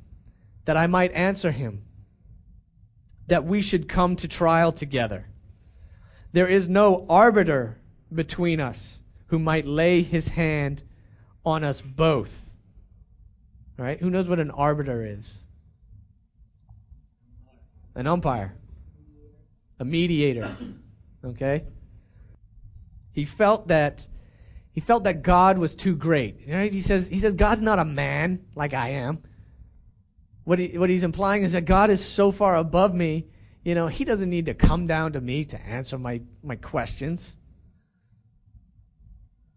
that 0.68 0.76
I 0.76 0.87
might 0.87 1.12
answer 1.12 1.50
him, 1.50 1.82
that 3.26 3.46
we 3.46 3.62
should 3.62 3.88
come 3.88 4.16
to 4.16 4.28
trial 4.28 4.70
together. 4.70 5.25
There 6.32 6.46
is 6.46 6.68
no 6.68 7.06
arbiter 7.08 7.78
between 8.12 8.60
us 8.60 9.00
who 9.28 9.38
might 9.38 9.64
lay 9.64 10.02
his 10.02 10.28
hand 10.28 10.82
on 11.42 11.64
us 11.64 11.80
both. 11.80 12.50
All 13.78 13.84
right? 13.87 13.98
Who 13.98 14.10
knows 14.10 14.28
what 14.28 14.40
an 14.40 14.50
arbiter 14.50 15.02
is? 15.06 15.38
An 17.94 18.06
umpire, 18.06 18.54
a 19.80 19.87
mediator. 19.87 20.54
Okay? 21.25 21.64
He 23.12 23.25
felt 23.25 23.68
that 23.68 24.06
he 24.75 24.82
felt 24.82 25.04
that 25.04 25.22
God 25.22 25.56
was 25.56 25.75
too 25.75 25.96
great. 25.96 26.42
Right? 26.46 26.70
He 26.70 26.82
says, 26.82 27.08
he 27.08 27.20
says, 27.20 27.32
God's 27.32 27.62
not 27.62 27.78
a 27.78 27.87
man 27.87 28.44
like 28.54 28.75
I 28.75 28.90
am. 28.90 29.22
What, 30.49 30.59
he, 30.59 30.78
what 30.78 30.88
he's 30.88 31.02
implying 31.02 31.43
is 31.43 31.52
that 31.52 31.67
God 31.67 31.90
is 31.90 32.02
so 32.02 32.33
far 32.33 32.57
above 32.57 32.95
me, 32.95 33.26
you 33.64 33.75
know, 33.75 33.87
he 33.87 34.02
doesn't 34.07 34.31
need 34.31 34.47
to 34.47 34.55
come 34.55 34.87
down 34.87 35.12
to 35.12 35.21
me 35.21 35.45
to 35.45 35.61
answer 35.61 35.99
my, 35.99 36.23
my 36.43 36.57
questions. 36.57 37.37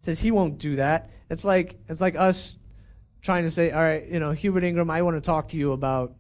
Says 0.03 0.19
he 0.19 0.31
won't 0.31 0.57
do 0.57 0.75
that. 0.75 1.09
It's 1.29 1.45
like 1.45 1.79
it's 1.87 2.01
like 2.01 2.17
us 2.17 2.57
trying 3.21 3.43
to 3.43 3.51
say, 3.51 3.71
all 3.71 3.81
right, 3.81 4.05
you 4.05 4.19
know, 4.19 4.31
Hubert 4.31 4.65
Ingraham, 4.65 4.89
I 4.89 5.01
want 5.01 5.15
to 5.15 5.21
talk 5.21 5.47
to 5.49 5.57
you 5.57 5.71
about 5.71 6.13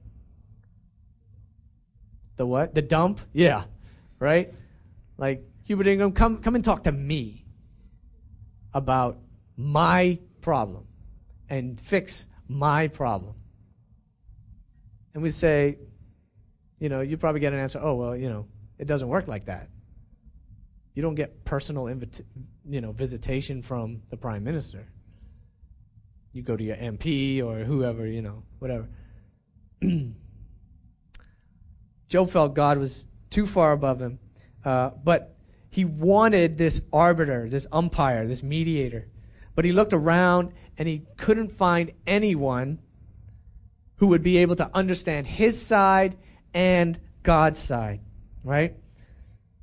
the 2.37 2.45
what? 2.45 2.73
The 2.73 2.81
dump? 2.81 3.19
Yeah. 3.33 3.65
Right? 4.19 4.53
Like, 5.17 5.43
Hubert 5.65 5.87
Ingraham, 5.87 6.13
come 6.13 6.37
come 6.37 6.55
and 6.55 6.63
talk 6.63 6.83
to 6.83 6.93
me 6.93 7.43
about 8.73 9.19
my 9.57 10.17
problem 10.39 10.87
and 11.49 11.77
fix 11.77 12.25
my 12.47 12.87
problem. 12.87 13.35
And 15.13 15.21
we 15.21 15.29
say, 15.29 15.77
you 16.79 16.89
know, 16.89 17.01
you 17.01 17.17
probably 17.17 17.41
get 17.41 17.53
an 17.53 17.59
answer, 17.59 17.79
oh, 17.81 17.95
well, 17.95 18.15
you 18.15 18.29
know, 18.29 18.47
it 18.79 18.87
doesn't 18.87 19.07
work 19.07 19.27
like 19.27 19.45
that. 19.45 19.69
You 20.95 21.01
don't 21.01 21.15
get 21.15 21.45
personal 21.45 21.87
invita- 21.87 22.25
you 22.69 22.81
know, 22.81 22.91
visitation 22.91 23.61
from 23.61 24.01
the 24.09 24.17
prime 24.17 24.43
minister. 24.43 24.87
You 26.33 26.41
go 26.41 26.55
to 26.55 26.63
your 26.63 26.77
MP 26.77 27.43
or 27.43 27.63
whoever, 27.63 28.07
you 28.07 28.21
know, 28.21 28.43
whatever. 28.59 28.87
Job 32.09 32.29
felt 32.29 32.55
God 32.55 32.77
was 32.77 33.05
too 33.29 33.45
far 33.45 33.71
above 33.71 34.01
him. 34.01 34.19
Uh, 34.63 34.91
but 35.03 35.37
he 35.69 35.85
wanted 35.85 36.57
this 36.57 36.81
arbiter, 36.91 37.49
this 37.49 37.67
umpire, 37.71 38.27
this 38.27 38.43
mediator. 38.43 39.07
But 39.55 39.65
he 39.65 39.71
looked 39.71 39.93
around 39.93 40.51
and 40.77 40.87
he 40.87 41.03
couldn't 41.17 41.51
find 41.51 41.91
anyone 42.05 42.79
who 44.01 44.07
would 44.07 44.23
be 44.23 44.39
able 44.39 44.55
to 44.55 44.67
understand 44.73 45.27
his 45.27 45.61
side 45.61 46.17
and 46.55 46.99
God's 47.21 47.59
side, 47.59 47.99
right? 48.43 48.75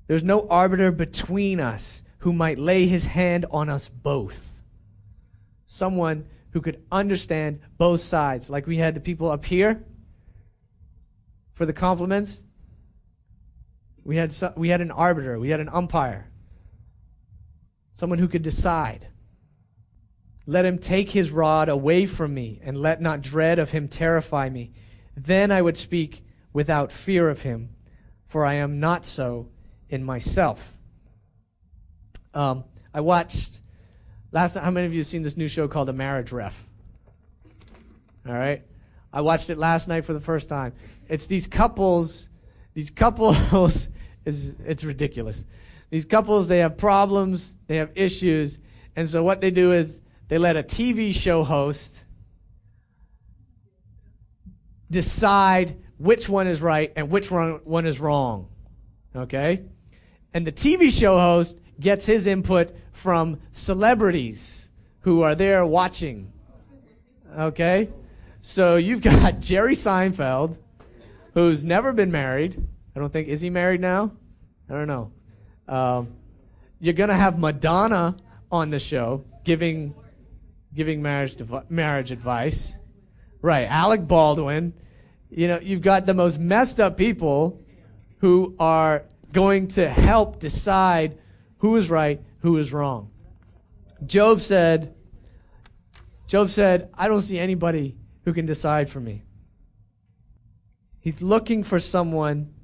There's 0.06 0.22
no 0.22 0.46
arbiter 0.48 0.92
between 0.92 1.58
us 1.58 2.04
who 2.18 2.32
might 2.32 2.56
lay 2.56 2.86
his 2.86 3.04
hand 3.04 3.46
on 3.50 3.68
us 3.68 3.88
both. 3.88 4.62
Someone 5.66 6.24
who 6.50 6.60
could 6.60 6.80
understand 6.92 7.58
both 7.78 8.00
sides. 8.00 8.48
Like 8.48 8.68
we 8.68 8.76
had 8.76 8.94
the 8.94 9.00
people 9.00 9.28
up 9.28 9.44
here 9.44 9.84
for 11.54 11.66
the 11.66 11.72
compliments. 11.72 12.44
We 14.04 14.18
had, 14.18 14.32
we 14.54 14.68
had 14.68 14.80
an 14.80 14.92
arbiter, 14.92 15.40
we 15.40 15.48
had 15.48 15.58
an 15.58 15.68
umpire, 15.68 16.30
someone 17.92 18.20
who 18.20 18.28
could 18.28 18.44
decide. 18.44 19.08
Let 20.48 20.64
him 20.64 20.78
take 20.78 21.10
his 21.10 21.30
rod 21.30 21.68
away 21.68 22.06
from 22.06 22.32
me, 22.32 22.58
and 22.64 22.80
let 22.80 23.02
not 23.02 23.20
dread 23.20 23.58
of 23.58 23.70
him 23.70 23.86
terrify 23.86 24.48
me. 24.48 24.72
Then 25.14 25.52
I 25.52 25.60
would 25.60 25.76
speak 25.76 26.24
without 26.54 26.90
fear 26.90 27.28
of 27.28 27.42
him, 27.42 27.68
for 28.26 28.46
I 28.46 28.54
am 28.54 28.80
not 28.80 29.04
so 29.04 29.50
in 29.90 30.02
myself. 30.02 30.72
Um, 32.32 32.64
I 32.94 33.02
watched 33.02 33.60
last 34.32 34.54
night. 34.56 34.64
How 34.64 34.70
many 34.70 34.86
of 34.86 34.94
you 34.94 35.00
have 35.00 35.06
seen 35.06 35.20
this 35.20 35.36
new 35.36 35.48
show 35.48 35.68
called 35.68 35.90
A 35.90 35.92
Marriage 35.92 36.32
Ref? 36.32 36.64
All 38.26 38.32
right. 38.32 38.62
I 39.12 39.20
watched 39.20 39.50
it 39.50 39.58
last 39.58 39.86
night 39.86 40.06
for 40.06 40.14
the 40.14 40.20
first 40.20 40.48
time. 40.48 40.72
It's 41.10 41.26
these 41.26 41.46
couples, 41.46 42.30
these 42.72 42.90
couples 42.90 43.36
It's, 44.28 44.54
it's 44.62 44.84
ridiculous. 44.84 45.46
These 45.88 46.04
couples, 46.04 46.48
they 46.48 46.58
have 46.58 46.76
problems, 46.76 47.56
they 47.66 47.76
have 47.76 47.90
issues, 47.94 48.58
and 48.94 49.08
so 49.08 49.22
what 49.22 49.40
they 49.40 49.50
do 49.50 49.72
is 49.72 50.02
they 50.28 50.38
let 50.38 50.56
a 50.56 50.62
TV 50.62 51.14
show 51.14 51.42
host 51.42 52.04
decide 54.90 55.76
which 55.96 56.28
one 56.28 56.46
is 56.46 56.62
right 56.62 56.92
and 56.96 57.10
which 57.10 57.30
one, 57.30 57.86
is 57.86 58.00
wrong. 58.00 58.48
Okay? 59.16 59.62
And 60.32 60.46
the 60.46 60.52
TV 60.52 60.92
show 60.92 61.18
host 61.18 61.58
gets 61.80 62.06
his 62.06 62.26
input 62.26 62.74
from 62.92 63.40
celebrities 63.52 64.70
who 65.00 65.22
are 65.22 65.34
there 65.34 65.64
watching. 65.64 66.32
Okay? 67.36 67.88
So 68.40 68.76
you've 68.76 69.02
got 69.02 69.40
Jerry 69.40 69.74
Seinfeld, 69.74 70.58
who's 71.34 71.64
never 71.64 71.92
been 71.92 72.10
married, 72.10 72.62
I 72.94 73.00
don't 73.00 73.12
think. 73.12 73.28
Is 73.28 73.40
he 73.40 73.50
married 73.50 73.80
now? 73.80 74.12
I 74.68 74.74
don't 74.74 74.86
know. 74.86 75.12
Um, 75.66 76.08
you're 76.80 76.94
going 76.94 77.08
to 77.08 77.14
have 77.14 77.38
Madonna 77.38 78.16
on 78.50 78.70
the 78.70 78.78
show 78.78 79.24
giving 79.44 79.94
giving 80.74 81.02
marriage 81.02 81.36
marriage 81.68 82.10
advice. 82.10 82.76
Right, 83.40 83.66
Alec 83.68 84.06
Baldwin. 84.06 84.74
You 85.30 85.48
know, 85.48 85.60
you've 85.60 85.82
got 85.82 86.06
the 86.06 86.14
most 86.14 86.38
messed 86.38 86.80
up 86.80 86.96
people 86.96 87.62
who 88.18 88.56
are 88.58 89.04
going 89.32 89.68
to 89.68 89.88
help 89.88 90.40
decide 90.40 91.18
who 91.58 91.76
is 91.76 91.90
right, 91.90 92.22
who 92.40 92.56
is 92.58 92.72
wrong. 92.72 93.10
Job 94.04 94.40
said, 94.40 94.94
Job 96.26 96.50
said, 96.50 96.90
I 96.94 97.08
don't 97.08 97.20
see 97.20 97.38
anybody 97.38 97.96
who 98.24 98.32
can 98.32 98.46
decide 98.46 98.90
for 98.90 99.00
me. 99.00 99.24
He's 101.00 101.22
looking 101.22 101.62
for 101.62 101.78
someone 101.78 102.54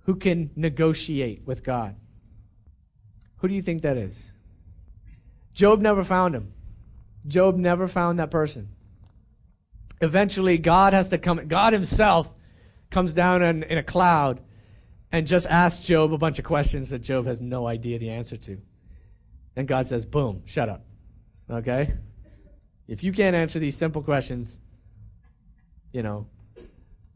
who 0.00 0.16
can 0.16 0.50
negotiate 0.56 1.42
with 1.46 1.62
God. 1.62 1.96
Who 3.36 3.48
do 3.48 3.54
you 3.54 3.62
think 3.62 3.82
that 3.82 3.96
is? 3.96 4.32
Job 5.54 5.80
never 5.80 6.04
found 6.04 6.34
him. 6.34 6.52
Job 7.26 7.56
never 7.56 7.88
found 7.88 8.18
that 8.18 8.30
person. 8.30 8.70
Eventually, 10.00 10.56
God 10.56 10.92
has 10.92 11.10
to 11.10 11.18
come, 11.18 11.46
God 11.48 11.72
Himself 11.72 12.30
comes 12.90 13.12
down 13.12 13.42
in, 13.42 13.62
in 13.64 13.78
a 13.78 13.82
cloud 13.82 14.40
and 15.12 15.26
just 15.26 15.46
asks 15.46 15.84
Job 15.84 16.12
a 16.12 16.18
bunch 16.18 16.38
of 16.38 16.44
questions 16.44 16.90
that 16.90 17.00
Job 17.00 17.26
has 17.26 17.40
no 17.40 17.66
idea 17.66 17.98
the 17.98 18.10
answer 18.10 18.36
to. 18.38 18.60
And 19.56 19.68
God 19.68 19.86
says, 19.86 20.04
boom, 20.04 20.42
shut 20.46 20.68
up. 20.68 20.84
Okay? 21.50 21.94
If 22.88 23.02
you 23.02 23.12
can't 23.12 23.36
answer 23.36 23.58
these 23.58 23.76
simple 23.76 24.02
questions, 24.02 24.58
you 25.92 26.02
know, 26.02 26.26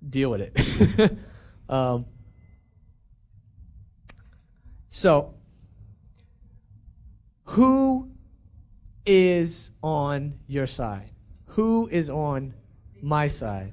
deal 0.06 0.30
with 0.30 0.40
it. 0.42 1.16
um, 1.68 2.04
so, 4.90 5.34
who 7.44 8.13
is 9.06 9.70
on 9.82 10.34
your 10.46 10.66
side? 10.66 11.11
Who 11.46 11.88
is 11.90 12.11
on 12.11 12.54
my 13.02 13.26
side? 13.26 13.73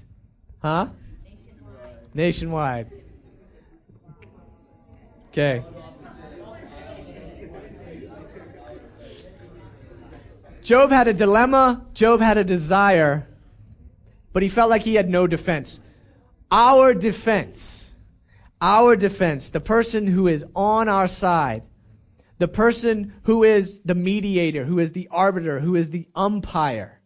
Huh? 0.59 0.87
Nationwide. 2.13 2.13
Nationwide. 2.13 2.91
Okay. 5.29 5.63
Job 10.61 10.91
had 10.91 11.07
a 11.07 11.13
dilemma, 11.13 11.85
Job 11.93 12.21
had 12.21 12.37
a 12.37 12.43
desire, 12.43 13.27
but 14.31 14.43
he 14.43 14.49
felt 14.49 14.69
like 14.69 14.83
he 14.83 14.95
had 14.95 15.09
no 15.09 15.25
defense. 15.25 15.79
Our 16.51 16.93
defense, 16.93 17.93
our 18.61 18.95
defense, 18.95 19.49
the 19.49 19.59
person 19.59 20.05
who 20.05 20.27
is 20.27 20.45
on 20.55 20.87
our 20.87 21.07
side, 21.07 21.63
the 22.41 22.47
person 22.47 23.13
who 23.25 23.43
is 23.43 23.81
the 23.81 23.93
mediator, 23.93 24.65
who 24.65 24.79
is 24.79 24.93
the 24.93 25.07
arbiter, 25.11 25.59
who 25.59 25.75
is 25.75 25.91
the 25.91 26.07
umpire 26.15 26.99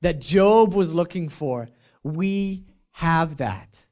that 0.00 0.22
Job 0.22 0.72
was 0.72 0.94
looking 0.94 1.28
for, 1.28 1.68
we 2.02 2.64
have 2.92 3.36
that. 3.36 3.84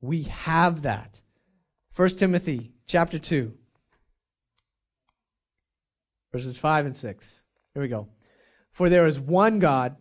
We 0.00 0.24
have 0.24 0.82
that. 0.82 1.20
1 1.94 2.08
Timothy 2.08 2.72
chapter 2.88 3.16
2 3.16 3.56
verses 6.32 6.58
5 6.58 6.86
and 6.86 6.96
6. 6.96 7.44
Here 7.74 7.82
we 7.84 7.88
go. 7.88 8.08
For 8.72 8.88
there 8.88 9.06
is 9.06 9.20
one 9.20 9.60
God, 9.60 9.94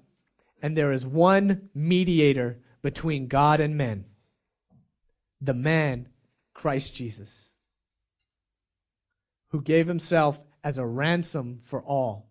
and 0.64 0.76
there 0.76 0.92
is 0.92 1.06
one 1.06 1.70
mediator 1.76 2.58
between 2.82 3.28
God 3.28 3.60
and 3.60 3.78
men, 3.78 4.06
the 5.40 5.54
man, 5.54 6.08
Christ 6.56 6.96
Jesus, 6.96 7.51
who 9.52 9.62
gave 9.62 9.88
himself 9.88 10.40
as 10.64 10.78
a 10.78 10.86
ransom 10.86 11.62
for 11.64 11.82
all, 11.82 12.30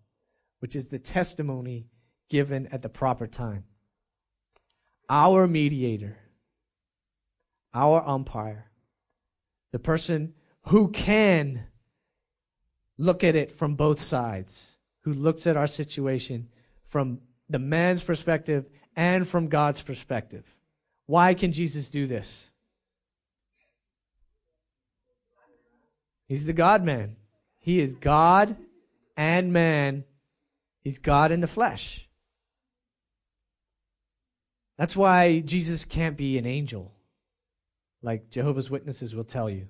which 0.60 0.74
is 0.74 0.88
the 0.88 0.98
testimony 0.98 1.86
given 2.28 2.66
at 2.68 2.82
the 2.82 2.88
proper 2.88 3.26
time. 3.26 3.64
Our 5.08 5.46
mediator, 5.46 6.16
our 7.74 8.06
umpire, 8.06 8.70
the 9.72 9.78
person 9.78 10.34
who 10.66 10.88
can 10.88 11.64
look 12.96 13.24
at 13.24 13.36
it 13.36 13.52
from 13.52 13.74
both 13.74 14.00
sides, 14.00 14.76
who 15.00 15.12
looks 15.12 15.46
at 15.46 15.56
our 15.56 15.66
situation 15.66 16.48
from 16.88 17.20
the 17.48 17.58
man's 17.58 18.02
perspective 18.02 18.66
and 18.94 19.26
from 19.26 19.48
God's 19.48 19.82
perspective. 19.82 20.44
Why 21.06 21.34
can 21.34 21.52
Jesus 21.52 21.90
do 21.90 22.06
this? 22.06 22.49
He's 26.30 26.46
the 26.46 26.52
God 26.52 26.84
man. 26.84 27.16
He 27.58 27.80
is 27.80 27.96
God 27.96 28.54
and 29.16 29.52
man. 29.52 30.04
He's 30.80 31.00
God 31.00 31.32
in 31.32 31.40
the 31.40 31.48
flesh. 31.48 32.08
That's 34.78 34.94
why 34.94 35.40
Jesus 35.40 35.84
can't 35.84 36.16
be 36.16 36.38
an 36.38 36.46
angel, 36.46 36.92
like 38.00 38.30
Jehovah's 38.30 38.70
Witnesses 38.70 39.12
will 39.12 39.24
tell 39.24 39.50
you. 39.50 39.66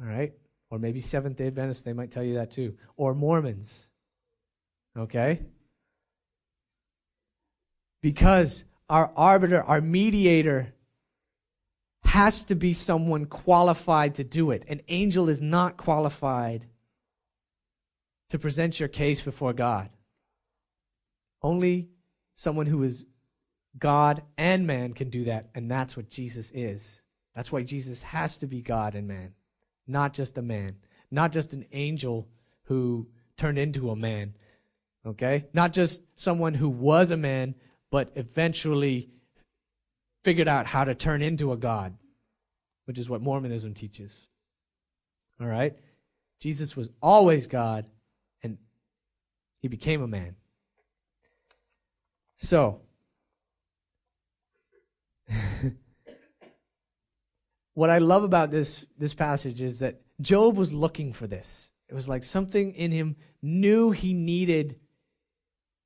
All 0.00 0.06
right? 0.06 0.32
Or 0.70 0.78
maybe 0.78 1.00
Seventh 1.00 1.36
day 1.36 1.48
Adventists, 1.48 1.82
they 1.82 1.92
might 1.92 2.10
tell 2.10 2.24
you 2.24 2.36
that 2.36 2.50
too. 2.50 2.74
Or 2.96 3.14
Mormons. 3.14 3.90
Okay? 4.96 5.42
Because 8.00 8.64
our 8.88 9.12
arbiter, 9.18 9.62
our 9.62 9.82
mediator, 9.82 10.72
has 12.12 12.44
to 12.44 12.54
be 12.54 12.72
someone 12.72 13.26
qualified 13.26 14.14
to 14.16 14.24
do 14.24 14.50
it. 14.50 14.64
An 14.68 14.80
angel 14.88 15.28
is 15.28 15.40
not 15.40 15.76
qualified 15.76 16.66
to 18.30 18.38
present 18.38 18.78
your 18.78 18.88
case 18.88 19.20
before 19.20 19.52
God. 19.52 19.90
Only 21.42 21.88
someone 22.34 22.66
who 22.66 22.82
is 22.82 23.04
God 23.78 24.22
and 24.36 24.66
man 24.66 24.92
can 24.92 25.10
do 25.10 25.24
that, 25.24 25.50
and 25.54 25.70
that's 25.70 25.96
what 25.96 26.08
Jesus 26.08 26.50
is. 26.54 27.02
That's 27.34 27.50
why 27.50 27.62
Jesus 27.62 28.02
has 28.02 28.36
to 28.38 28.46
be 28.46 28.62
God 28.62 28.94
and 28.94 29.08
man 29.08 29.34
not 29.86 30.12
just 30.12 30.38
a 30.38 30.42
man, 30.42 30.76
not 31.10 31.32
just 31.32 31.52
an 31.52 31.66
angel 31.72 32.28
who 32.64 33.08
turned 33.36 33.58
into 33.58 33.90
a 33.90 33.96
man, 33.96 34.34
okay? 35.06 35.46
Not 35.52 35.72
just 35.72 36.02
someone 36.14 36.54
who 36.54 36.68
was 36.68 37.10
a 37.10 37.16
man, 37.16 37.54
but 37.90 38.12
eventually 38.14 39.10
figured 40.24 40.48
out 40.48 40.66
how 40.66 40.84
to 40.84 40.94
turn 40.94 41.22
into 41.22 41.52
a 41.52 41.56
god, 41.56 41.96
which 42.84 42.98
is 42.98 43.08
what 43.08 43.22
Mormonism 43.22 43.74
teaches. 43.74 44.26
All 45.40 45.46
right? 45.46 45.76
Jesus 46.40 46.76
was 46.76 46.90
always 47.00 47.46
God, 47.46 47.88
and 48.42 48.58
he 49.60 49.68
became 49.68 50.02
a 50.02 50.08
man. 50.08 50.36
So, 52.36 52.80
what 57.74 57.90
I 57.90 57.98
love 57.98 58.24
about 58.24 58.50
this, 58.50 58.84
this 58.98 59.14
passage 59.14 59.60
is 59.60 59.78
that 59.78 60.00
Job 60.20 60.56
was 60.56 60.72
looking 60.72 61.12
for 61.12 61.26
this. 61.26 61.70
It 61.88 61.94
was 61.94 62.08
like 62.08 62.24
something 62.24 62.72
in 62.72 62.90
him 62.90 63.16
knew 63.42 63.90
he 63.90 64.12
needed 64.14 64.80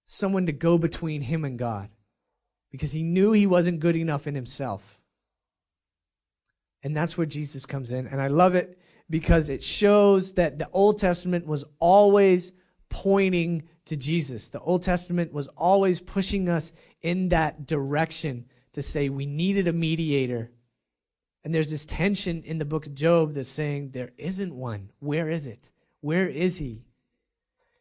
someone 0.07 0.47
to 0.47 0.53
go 0.53 0.79
between 0.79 1.21
him 1.21 1.45
and 1.45 1.59
God 1.59 1.91
because 2.71 2.93
he 2.93 3.03
knew 3.03 3.33
he 3.33 3.47
wasn't 3.47 3.81
good 3.81 3.97
enough 3.97 4.27
in 4.27 4.35
himself. 4.35 4.96
And 6.87 6.97
that's 6.97 7.19
where 7.19 7.27
Jesus 7.27 7.67
comes 7.67 7.91
in. 7.91 8.07
And 8.07 8.23
I 8.23 8.29
love 8.29 8.55
it 8.55 8.79
because 9.11 9.49
it 9.49 9.61
shows 9.61 10.35
that 10.35 10.57
the 10.57 10.69
Old 10.73 11.01
Testament 11.01 11.45
was 11.45 11.65
always 11.81 12.53
pointing 12.91 13.65
to 13.87 13.97
Jesus. 13.97 14.51
The 14.51 14.61
Old 14.61 14.85
Testament 14.85 15.33
was 15.33 15.49
always 15.49 15.99
pushing 15.99 16.49
us 16.49 16.71
in 17.03 17.31
that 17.31 17.67
direction 17.67 18.45
to 18.75 18.83
say 18.83 19.09
we 19.09 19.27
needed 19.27 19.67
a 19.67 19.73
mediator 19.73 20.53
and 21.43 21.53
there's 21.53 21.71
this 21.71 21.87
tension 21.87 22.43
in 22.45 22.59
the 22.59 22.65
book 22.65 22.87
of 22.87 22.95
Job 22.95 23.35
that's 23.35 23.49
saying, 23.49 23.91
There 23.91 24.11
isn't 24.17 24.55
one. 24.55 24.91
Where 25.01 25.29
is 25.29 25.47
it? 25.47 25.73
Where 26.01 26.29
is 26.29 26.59
he? 26.59 26.87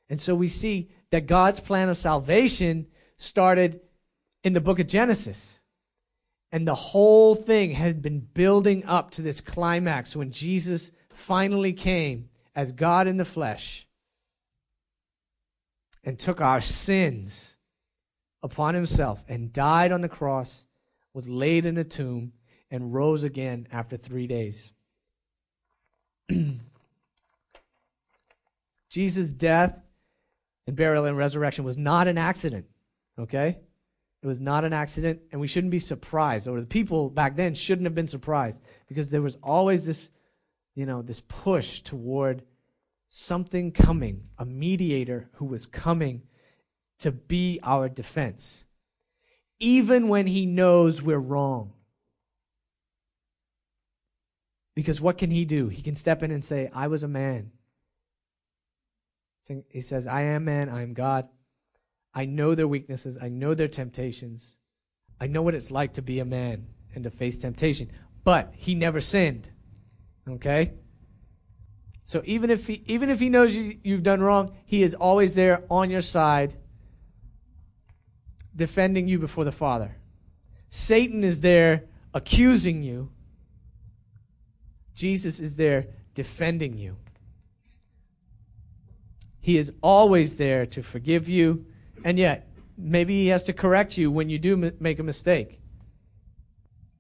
And 0.10 0.20
so 0.20 0.34
we 0.36 0.48
see 0.48 0.90
that 1.12 1.28
God's 1.28 1.60
plan 1.60 1.90
of 1.90 1.98
salvation 1.98 2.88
started 3.18 3.82
in 4.44 4.54
the 4.54 4.62
book 4.62 4.80
of 4.80 4.88
Genesis. 4.88 5.60
And 6.56 6.66
the 6.66 6.74
whole 6.74 7.36
thing 7.36 7.72
had 7.72 8.02
been 8.02 8.22
building 8.22 8.86
up 8.86 9.12
to 9.12 9.22
this 9.22 9.42
climax 9.42 10.16
when 10.16 10.32
Jesus 10.32 10.94
finally 11.14 11.74
came 11.74 12.30
as 12.56 12.72
God 12.72 13.08
in 13.08 13.18
the 13.18 13.26
flesh 13.26 13.86
and 16.02 16.18
took 16.18 16.40
our 16.40 16.62
sins 16.62 17.58
upon 18.42 18.74
himself 18.74 19.22
and 19.28 19.52
died 19.52 19.92
on 19.92 20.00
the 20.00 20.08
cross, 20.08 20.66
was 21.14 21.28
laid 21.28 21.66
in 21.66 21.78
a 21.78 21.84
tomb, 21.84 22.32
and 22.72 22.94
rose 22.94 23.24
again 23.24 23.68
after 23.70 23.98
three 23.98 24.26
days. 24.26 24.72
Jesus' 28.90 29.34
death 29.34 29.78
and 30.68 30.78
burial 30.78 31.04
and 31.04 31.18
resurrection 31.18 31.66
was 31.66 31.78
not 31.78 32.08
an 32.08 32.18
accident, 32.18 32.66
okay? 33.20 33.58
It 34.26 34.28
was 34.28 34.42
not 34.42 34.66
an 34.66 34.74
accident, 34.74 35.20
and 35.32 35.40
we 35.40 35.46
shouldn't 35.46 35.70
be 35.70 35.78
surprised, 35.78 36.48
or 36.48 36.60
the 36.60 36.66
people 36.66 37.12
back 37.12 37.36
then 37.36 37.54
shouldn't 37.54 37.86
have 37.86 37.94
been 37.94 38.08
surprised, 38.08 38.60
because 38.88 39.10
there 39.10 39.22
was 39.22 39.38
always 39.44 39.86
this, 39.86 40.10
you 40.74 40.88
know, 40.88 41.04
this 41.04 41.22
push 41.28 41.82
toward 41.82 42.42
something 43.08 43.72
coming, 43.72 44.24
a 44.40 44.44
mediator 44.44 45.30
who 45.34 45.46
was 45.46 45.68
coming 45.68 46.24
to 46.98 47.12
be 47.12 47.60
our 47.62 47.88
defense, 47.88 48.66
even 49.60 50.08
when 50.08 50.26
he 50.26 50.48
knows 50.48 51.04
we're 51.04 51.20
wrong. 51.20 51.74
Because 54.76 55.00
what 55.00 55.20
can 55.20 55.30
he 55.30 55.46
do? 55.46 55.68
He 55.68 55.84
can 55.84 55.96
step 55.96 56.24
in 56.24 56.32
and 56.32 56.44
say, 56.44 56.72
I 56.74 56.88
was 56.88 57.04
a 57.04 57.08
man. 57.08 57.52
He 59.70 59.82
says, 59.82 60.08
I 60.08 60.22
am 60.22 60.46
man, 60.46 60.68
I 60.68 60.82
am 60.82 60.96
God. 60.96 61.30
I 62.16 62.26
know 62.26 62.56
their 62.56 62.68
weaknesses, 62.68 63.18
I 63.22 63.30
know 63.30 63.54
their 63.54 63.68
temptations. 63.68 64.56
I 65.20 65.28
know 65.28 65.42
what 65.42 65.54
it's 65.54 65.70
like 65.70 65.94
to 65.94 66.02
be 66.02 66.20
a 66.20 66.26
man 66.26 66.68
and 66.94 67.04
to 67.04 67.10
face 67.10 67.38
temptation. 67.38 67.92
But 68.24 68.54
he 68.56 68.74
never 68.74 69.02
sinned. 69.02 69.52
Okay? 70.28 70.74
So 72.06 72.22
even 72.26 72.50
if 72.50 72.68
he 72.68 72.84
even 72.86 73.10
if 73.10 73.20
he 73.20 73.30
knows 73.30 73.56
you, 73.56 73.80
you've 73.84 74.04
done 74.04 74.22
wrong, 74.22 74.56
he 74.66 74.84
is 74.84 74.94
always 74.94 75.34
there 75.34 75.64
on 75.70 75.90
your 75.90 76.02
side 76.02 76.56
defending 78.56 79.08
you 79.08 79.20
before 79.20 79.44
the 79.44 79.52
Father. 79.52 79.98
Satan 80.70 81.24
is 81.24 81.42
there 81.42 81.86
accusing 82.14 82.84
you. 82.84 83.10
Jesus 84.94 85.40
is 85.40 85.56
there 85.56 85.88
defending 86.14 86.78
you. 86.78 86.96
He 89.42 89.58
is 89.58 89.72
always 89.82 90.36
there 90.36 90.66
to 90.68 90.82
forgive 90.82 91.28
you, 91.28 91.66
and 92.06 92.20
yet, 92.20 92.48
maybe 92.78 93.24
He 93.24 93.28
has 93.28 93.44
to 93.44 93.54
correct 93.54 93.98
you 93.98 94.12
when 94.12 94.30
you 94.30 94.38
do 94.38 94.72
make 94.80 95.00
a 95.00 95.04
mistake. 95.04 95.60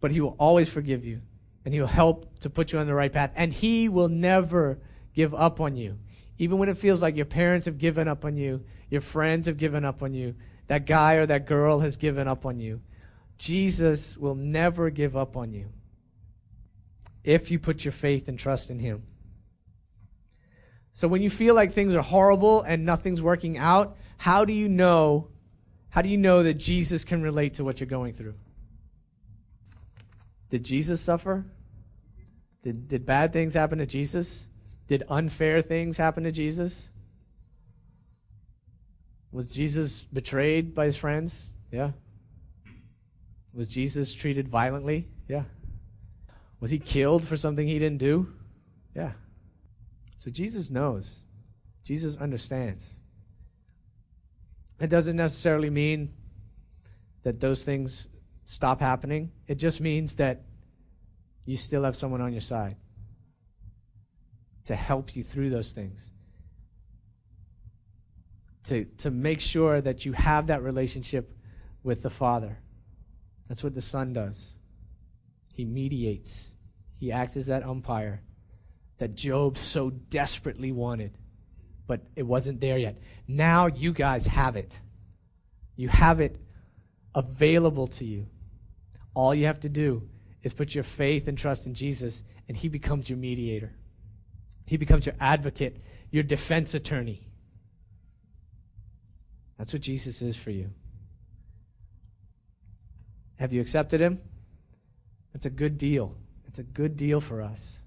But 0.01 0.09
He 0.11 0.19
will 0.19 0.35
always 0.39 0.67
forgive 0.67 1.05
you, 1.05 1.21
and 1.63 1.73
He 1.73 1.79
will 1.79 1.87
help 1.87 2.39
to 2.39 2.49
put 2.49 2.73
you 2.73 2.79
on 2.79 2.87
the 2.87 2.95
right 2.95 3.13
path, 3.13 3.31
and 3.35 3.53
He 3.53 3.87
will 3.87 4.09
never 4.09 4.79
give 5.13 5.35
up 5.35 5.61
on 5.61 5.77
you. 5.77 5.99
Even 6.39 6.57
when 6.57 6.69
it 6.69 6.77
feels 6.77 7.03
like 7.03 7.15
your 7.15 7.25
parents 7.25 7.65
have 7.65 7.77
given 7.77 8.07
up 8.07 8.25
on 8.25 8.35
you, 8.35 8.65
your 8.89 8.99
friends 8.99 9.45
have 9.45 9.57
given 9.57 9.85
up 9.85 10.01
on 10.01 10.13
you, 10.13 10.33
that 10.67 10.87
guy 10.87 11.13
or 11.13 11.27
that 11.27 11.45
girl 11.45 11.79
has 11.79 11.95
given 11.95 12.27
up 12.27 12.43
on 12.43 12.59
you. 12.59 12.81
Jesus 13.37 14.17
will 14.17 14.35
never 14.35 14.89
give 14.89 15.15
up 15.15 15.37
on 15.37 15.53
you 15.53 15.67
if 17.23 17.51
you 17.51 17.59
put 17.59 17.85
your 17.85 17.91
faith 17.91 18.27
and 18.27 18.39
trust 18.39 18.71
in 18.71 18.79
Him. 18.79 19.03
So 20.93 21.07
when 21.07 21.21
you 21.21 21.29
feel 21.29 21.53
like 21.53 21.73
things 21.73 21.93
are 21.93 22.01
horrible 22.01 22.63
and 22.63 22.85
nothing's 22.85 23.21
working 23.21 23.57
out, 23.57 23.97
how 24.17 24.45
do 24.45 24.53
you 24.53 24.67
know 24.69 25.27
how 25.95 26.01
do 26.01 26.09
you 26.09 26.17
know 26.17 26.43
that 26.43 26.55
Jesus 26.55 27.05
can 27.05 27.21
relate 27.21 27.53
to 27.53 27.63
what 27.63 27.79
you're 27.79 27.87
going 27.87 28.11
through? 28.11 28.33
Did 30.49 30.65
Jesus 30.65 30.99
suffer? 30.99 31.45
Did, 32.63 32.89
did 32.89 33.05
bad 33.05 33.31
things 33.31 33.53
happen 33.53 33.77
to 33.77 33.85
Jesus? 33.85 34.45
Did 34.89 35.03
unfair 35.07 35.61
things 35.61 35.95
happen 35.95 36.25
to 36.25 36.33
Jesus? 36.33 36.89
Was 39.31 39.47
Jesus 39.47 40.03
betrayed 40.03 40.75
by 40.75 40.87
his 40.87 40.97
friends? 40.97 41.53
Yeah. 41.71 41.91
Was 43.53 43.69
Jesus 43.69 44.13
treated 44.13 44.49
violently? 44.49 45.07
Yeah. 45.29 45.43
Was 46.59 46.71
he 46.71 46.79
killed 46.79 47.25
for 47.25 47.37
something 47.37 47.65
he 47.65 47.79
didn't 47.79 47.99
do? 47.99 48.27
Yeah. 48.93 49.11
So 50.17 50.29
Jesus 50.29 50.69
knows. 50.69 51.21
Jesus 51.85 52.17
understands. 52.17 52.99
It 54.79 54.89
doesn't 54.89 55.15
necessarily 55.15 55.69
mean 55.69 56.13
that 57.23 57.39
those 57.39 57.63
things 57.63 58.07
stop 58.45 58.79
happening. 58.79 59.31
It 59.47 59.55
just 59.55 59.81
means 59.81 60.15
that 60.15 60.43
you 61.45 61.57
still 61.57 61.83
have 61.83 61.95
someone 61.95 62.21
on 62.21 62.31
your 62.31 62.41
side 62.41 62.75
to 64.65 64.75
help 64.75 65.15
you 65.15 65.23
through 65.23 65.49
those 65.49 65.71
things. 65.71 66.11
To, 68.65 68.85
to 68.97 69.11
make 69.11 69.39
sure 69.39 69.79
that 69.79 70.05
you 70.05 70.13
have 70.13 70.47
that 70.47 70.63
relationship 70.63 71.31
with 71.83 72.01
the 72.01 72.09
Father. 72.09 72.57
That's 73.47 73.63
what 73.63 73.75
the 73.75 73.81
Son 73.81 74.11
does. 74.11 74.57
He 75.53 75.65
mediates, 75.65 76.55
He 76.97 77.11
acts 77.11 77.37
as 77.37 77.45
that 77.45 77.63
umpire 77.63 78.23
that 78.97 79.15
Job 79.15 79.57
so 79.57 79.89
desperately 79.89 80.71
wanted, 80.71 81.17
but 81.87 82.01
it 82.15 82.23
wasn't 82.23 82.61
there 82.61 82.77
yet. 82.77 82.97
Now 83.27 83.67
you 83.67 83.93
guys 83.93 84.27
have 84.27 84.55
it. 84.55 84.79
You 85.75 85.89
have 85.89 86.19
it 86.19 86.37
available 87.13 87.87
to 87.87 88.05
you. 88.05 88.27
All 89.13 89.33
you 89.33 89.45
have 89.45 89.59
to 89.61 89.69
do 89.69 90.07
is 90.43 90.53
put 90.53 90.75
your 90.75 90.83
faith 90.83 91.27
and 91.27 91.37
trust 91.37 91.65
in 91.65 91.73
Jesus, 91.73 92.23
and 92.47 92.55
He 92.55 92.67
becomes 92.67 93.09
your 93.09 93.17
mediator. 93.17 93.73
He 94.65 94.77
becomes 94.77 95.05
your 95.05 95.15
advocate, 95.19 95.77
your 96.11 96.23
defense 96.23 96.73
attorney. 96.73 97.27
That's 99.57 99.73
what 99.73 99.81
Jesus 99.81 100.21
is 100.21 100.35
for 100.35 100.51
you. 100.51 100.71
Have 103.37 103.53
you 103.53 103.61
accepted 103.61 104.01
Him? 104.01 104.19
It's 105.33 105.45
a 105.45 105.49
good 105.49 105.77
deal. 105.77 106.15
It's 106.47 106.59
a 106.59 106.63
good 106.63 106.95
deal 106.95 107.19
for 107.19 107.41
us. 107.41 107.79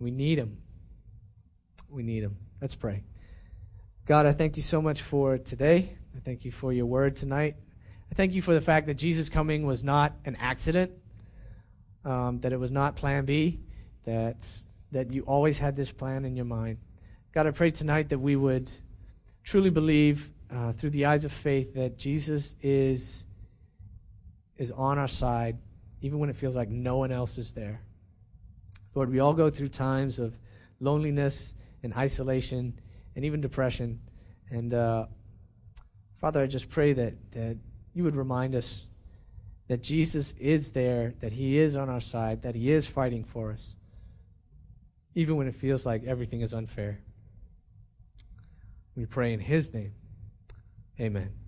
We 0.00 0.10
need 0.10 0.38
him. 0.38 0.58
We 1.88 2.02
need 2.02 2.24
him. 2.24 2.36
Let's 2.60 2.74
pray. 2.74 3.04
God, 4.06 4.26
I 4.26 4.32
thank 4.32 4.56
you 4.56 4.62
so 4.62 4.82
much 4.82 5.00
for 5.00 5.38
today. 5.38 5.96
I 6.14 6.20
thank 6.20 6.44
you 6.44 6.52
for 6.52 6.74
your 6.74 6.84
word 6.84 7.16
tonight. 7.16 7.56
I 8.12 8.14
thank 8.14 8.34
you 8.34 8.42
for 8.42 8.52
the 8.52 8.60
fact 8.60 8.86
that 8.88 8.96
Jesus 8.96 9.30
coming 9.30 9.64
was 9.64 9.82
not 9.82 10.12
an 10.26 10.36
accident, 10.36 10.92
um, 12.04 12.38
that 12.40 12.52
it 12.52 12.60
was 12.60 12.70
not 12.70 12.96
plan 12.96 13.24
B, 13.24 13.60
that, 14.04 14.46
that 14.92 15.10
you 15.10 15.22
always 15.22 15.56
had 15.56 15.74
this 15.74 15.90
plan 15.90 16.26
in 16.26 16.36
your 16.36 16.44
mind. 16.44 16.76
God, 17.32 17.46
I 17.46 17.50
pray 17.52 17.70
tonight 17.70 18.10
that 18.10 18.18
we 18.18 18.36
would 18.36 18.70
truly 19.42 19.70
believe 19.70 20.30
uh, 20.54 20.72
through 20.72 20.90
the 20.90 21.06
eyes 21.06 21.24
of 21.24 21.32
faith 21.32 21.72
that 21.72 21.96
Jesus 21.96 22.56
is, 22.60 23.24
is 24.58 24.70
on 24.72 24.98
our 24.98 25.08
side, 25.08 25.56
even 26.02 26.18
when 26.18 26.28
it 26.28 26.36
feels 26.36 26.54
like 26.54 26.68
no 26.68 26.98
one 26.98 27.10
else 27.10 27.38
is 27.38 27.52
there. 27.52 27.80
Lord, 28.94 29.10
we 29.10 29.20
all 29.20 29.32
go 29.32 29.48
through 29.48 29.70
times 29.70 30.18
of 30.18 30.36
loneliness 30.78 31.54
and 31.82 31.94
isolation 31.94 32.78
and 33.16 33.24
even 33.24 33.40
depression. 33.40 34.00
And 34.50 34.72
uh, 34.74 35.06
Father, 36.20 36.42
I 36.42 36.46
just 36.46 36.68
pray 36.68 36.92
that, 36.92 37.14
that 37.32 37.56
you 37.94 38.04
would 38.04 38.16
remind 38.16 38.54
us 38.54 38.86
that 39.68 39.82
Jesus 39.82 40.32
is 40.38 40.70
there, 40.70 41.14
that 41.20 41.32
He 41.32 41.58
is 41.58 41.76
on 41.76 41.88
our 41.88 42.00
side, 42.00 42.42
that 42.42 42.54
He 42.54 42.70
is 42.70 42.86
fighting 42.86 43.24
for 43.24 43.52
us, 43.52 43.76
even 45.14 45.36
when 45.36 45.46
it 45.46 45.54
feels 45.54 45.86
like 45.86 46.04
everything 46.04 46.40
is 46.42 46.52
unfair. 46.52 47.00
We 48.96 49.06
pray 49.06 49.32
in 49.32 49.40
His 49.40 49.72
name. 49.72 49.94
Amen. 51.00 51.43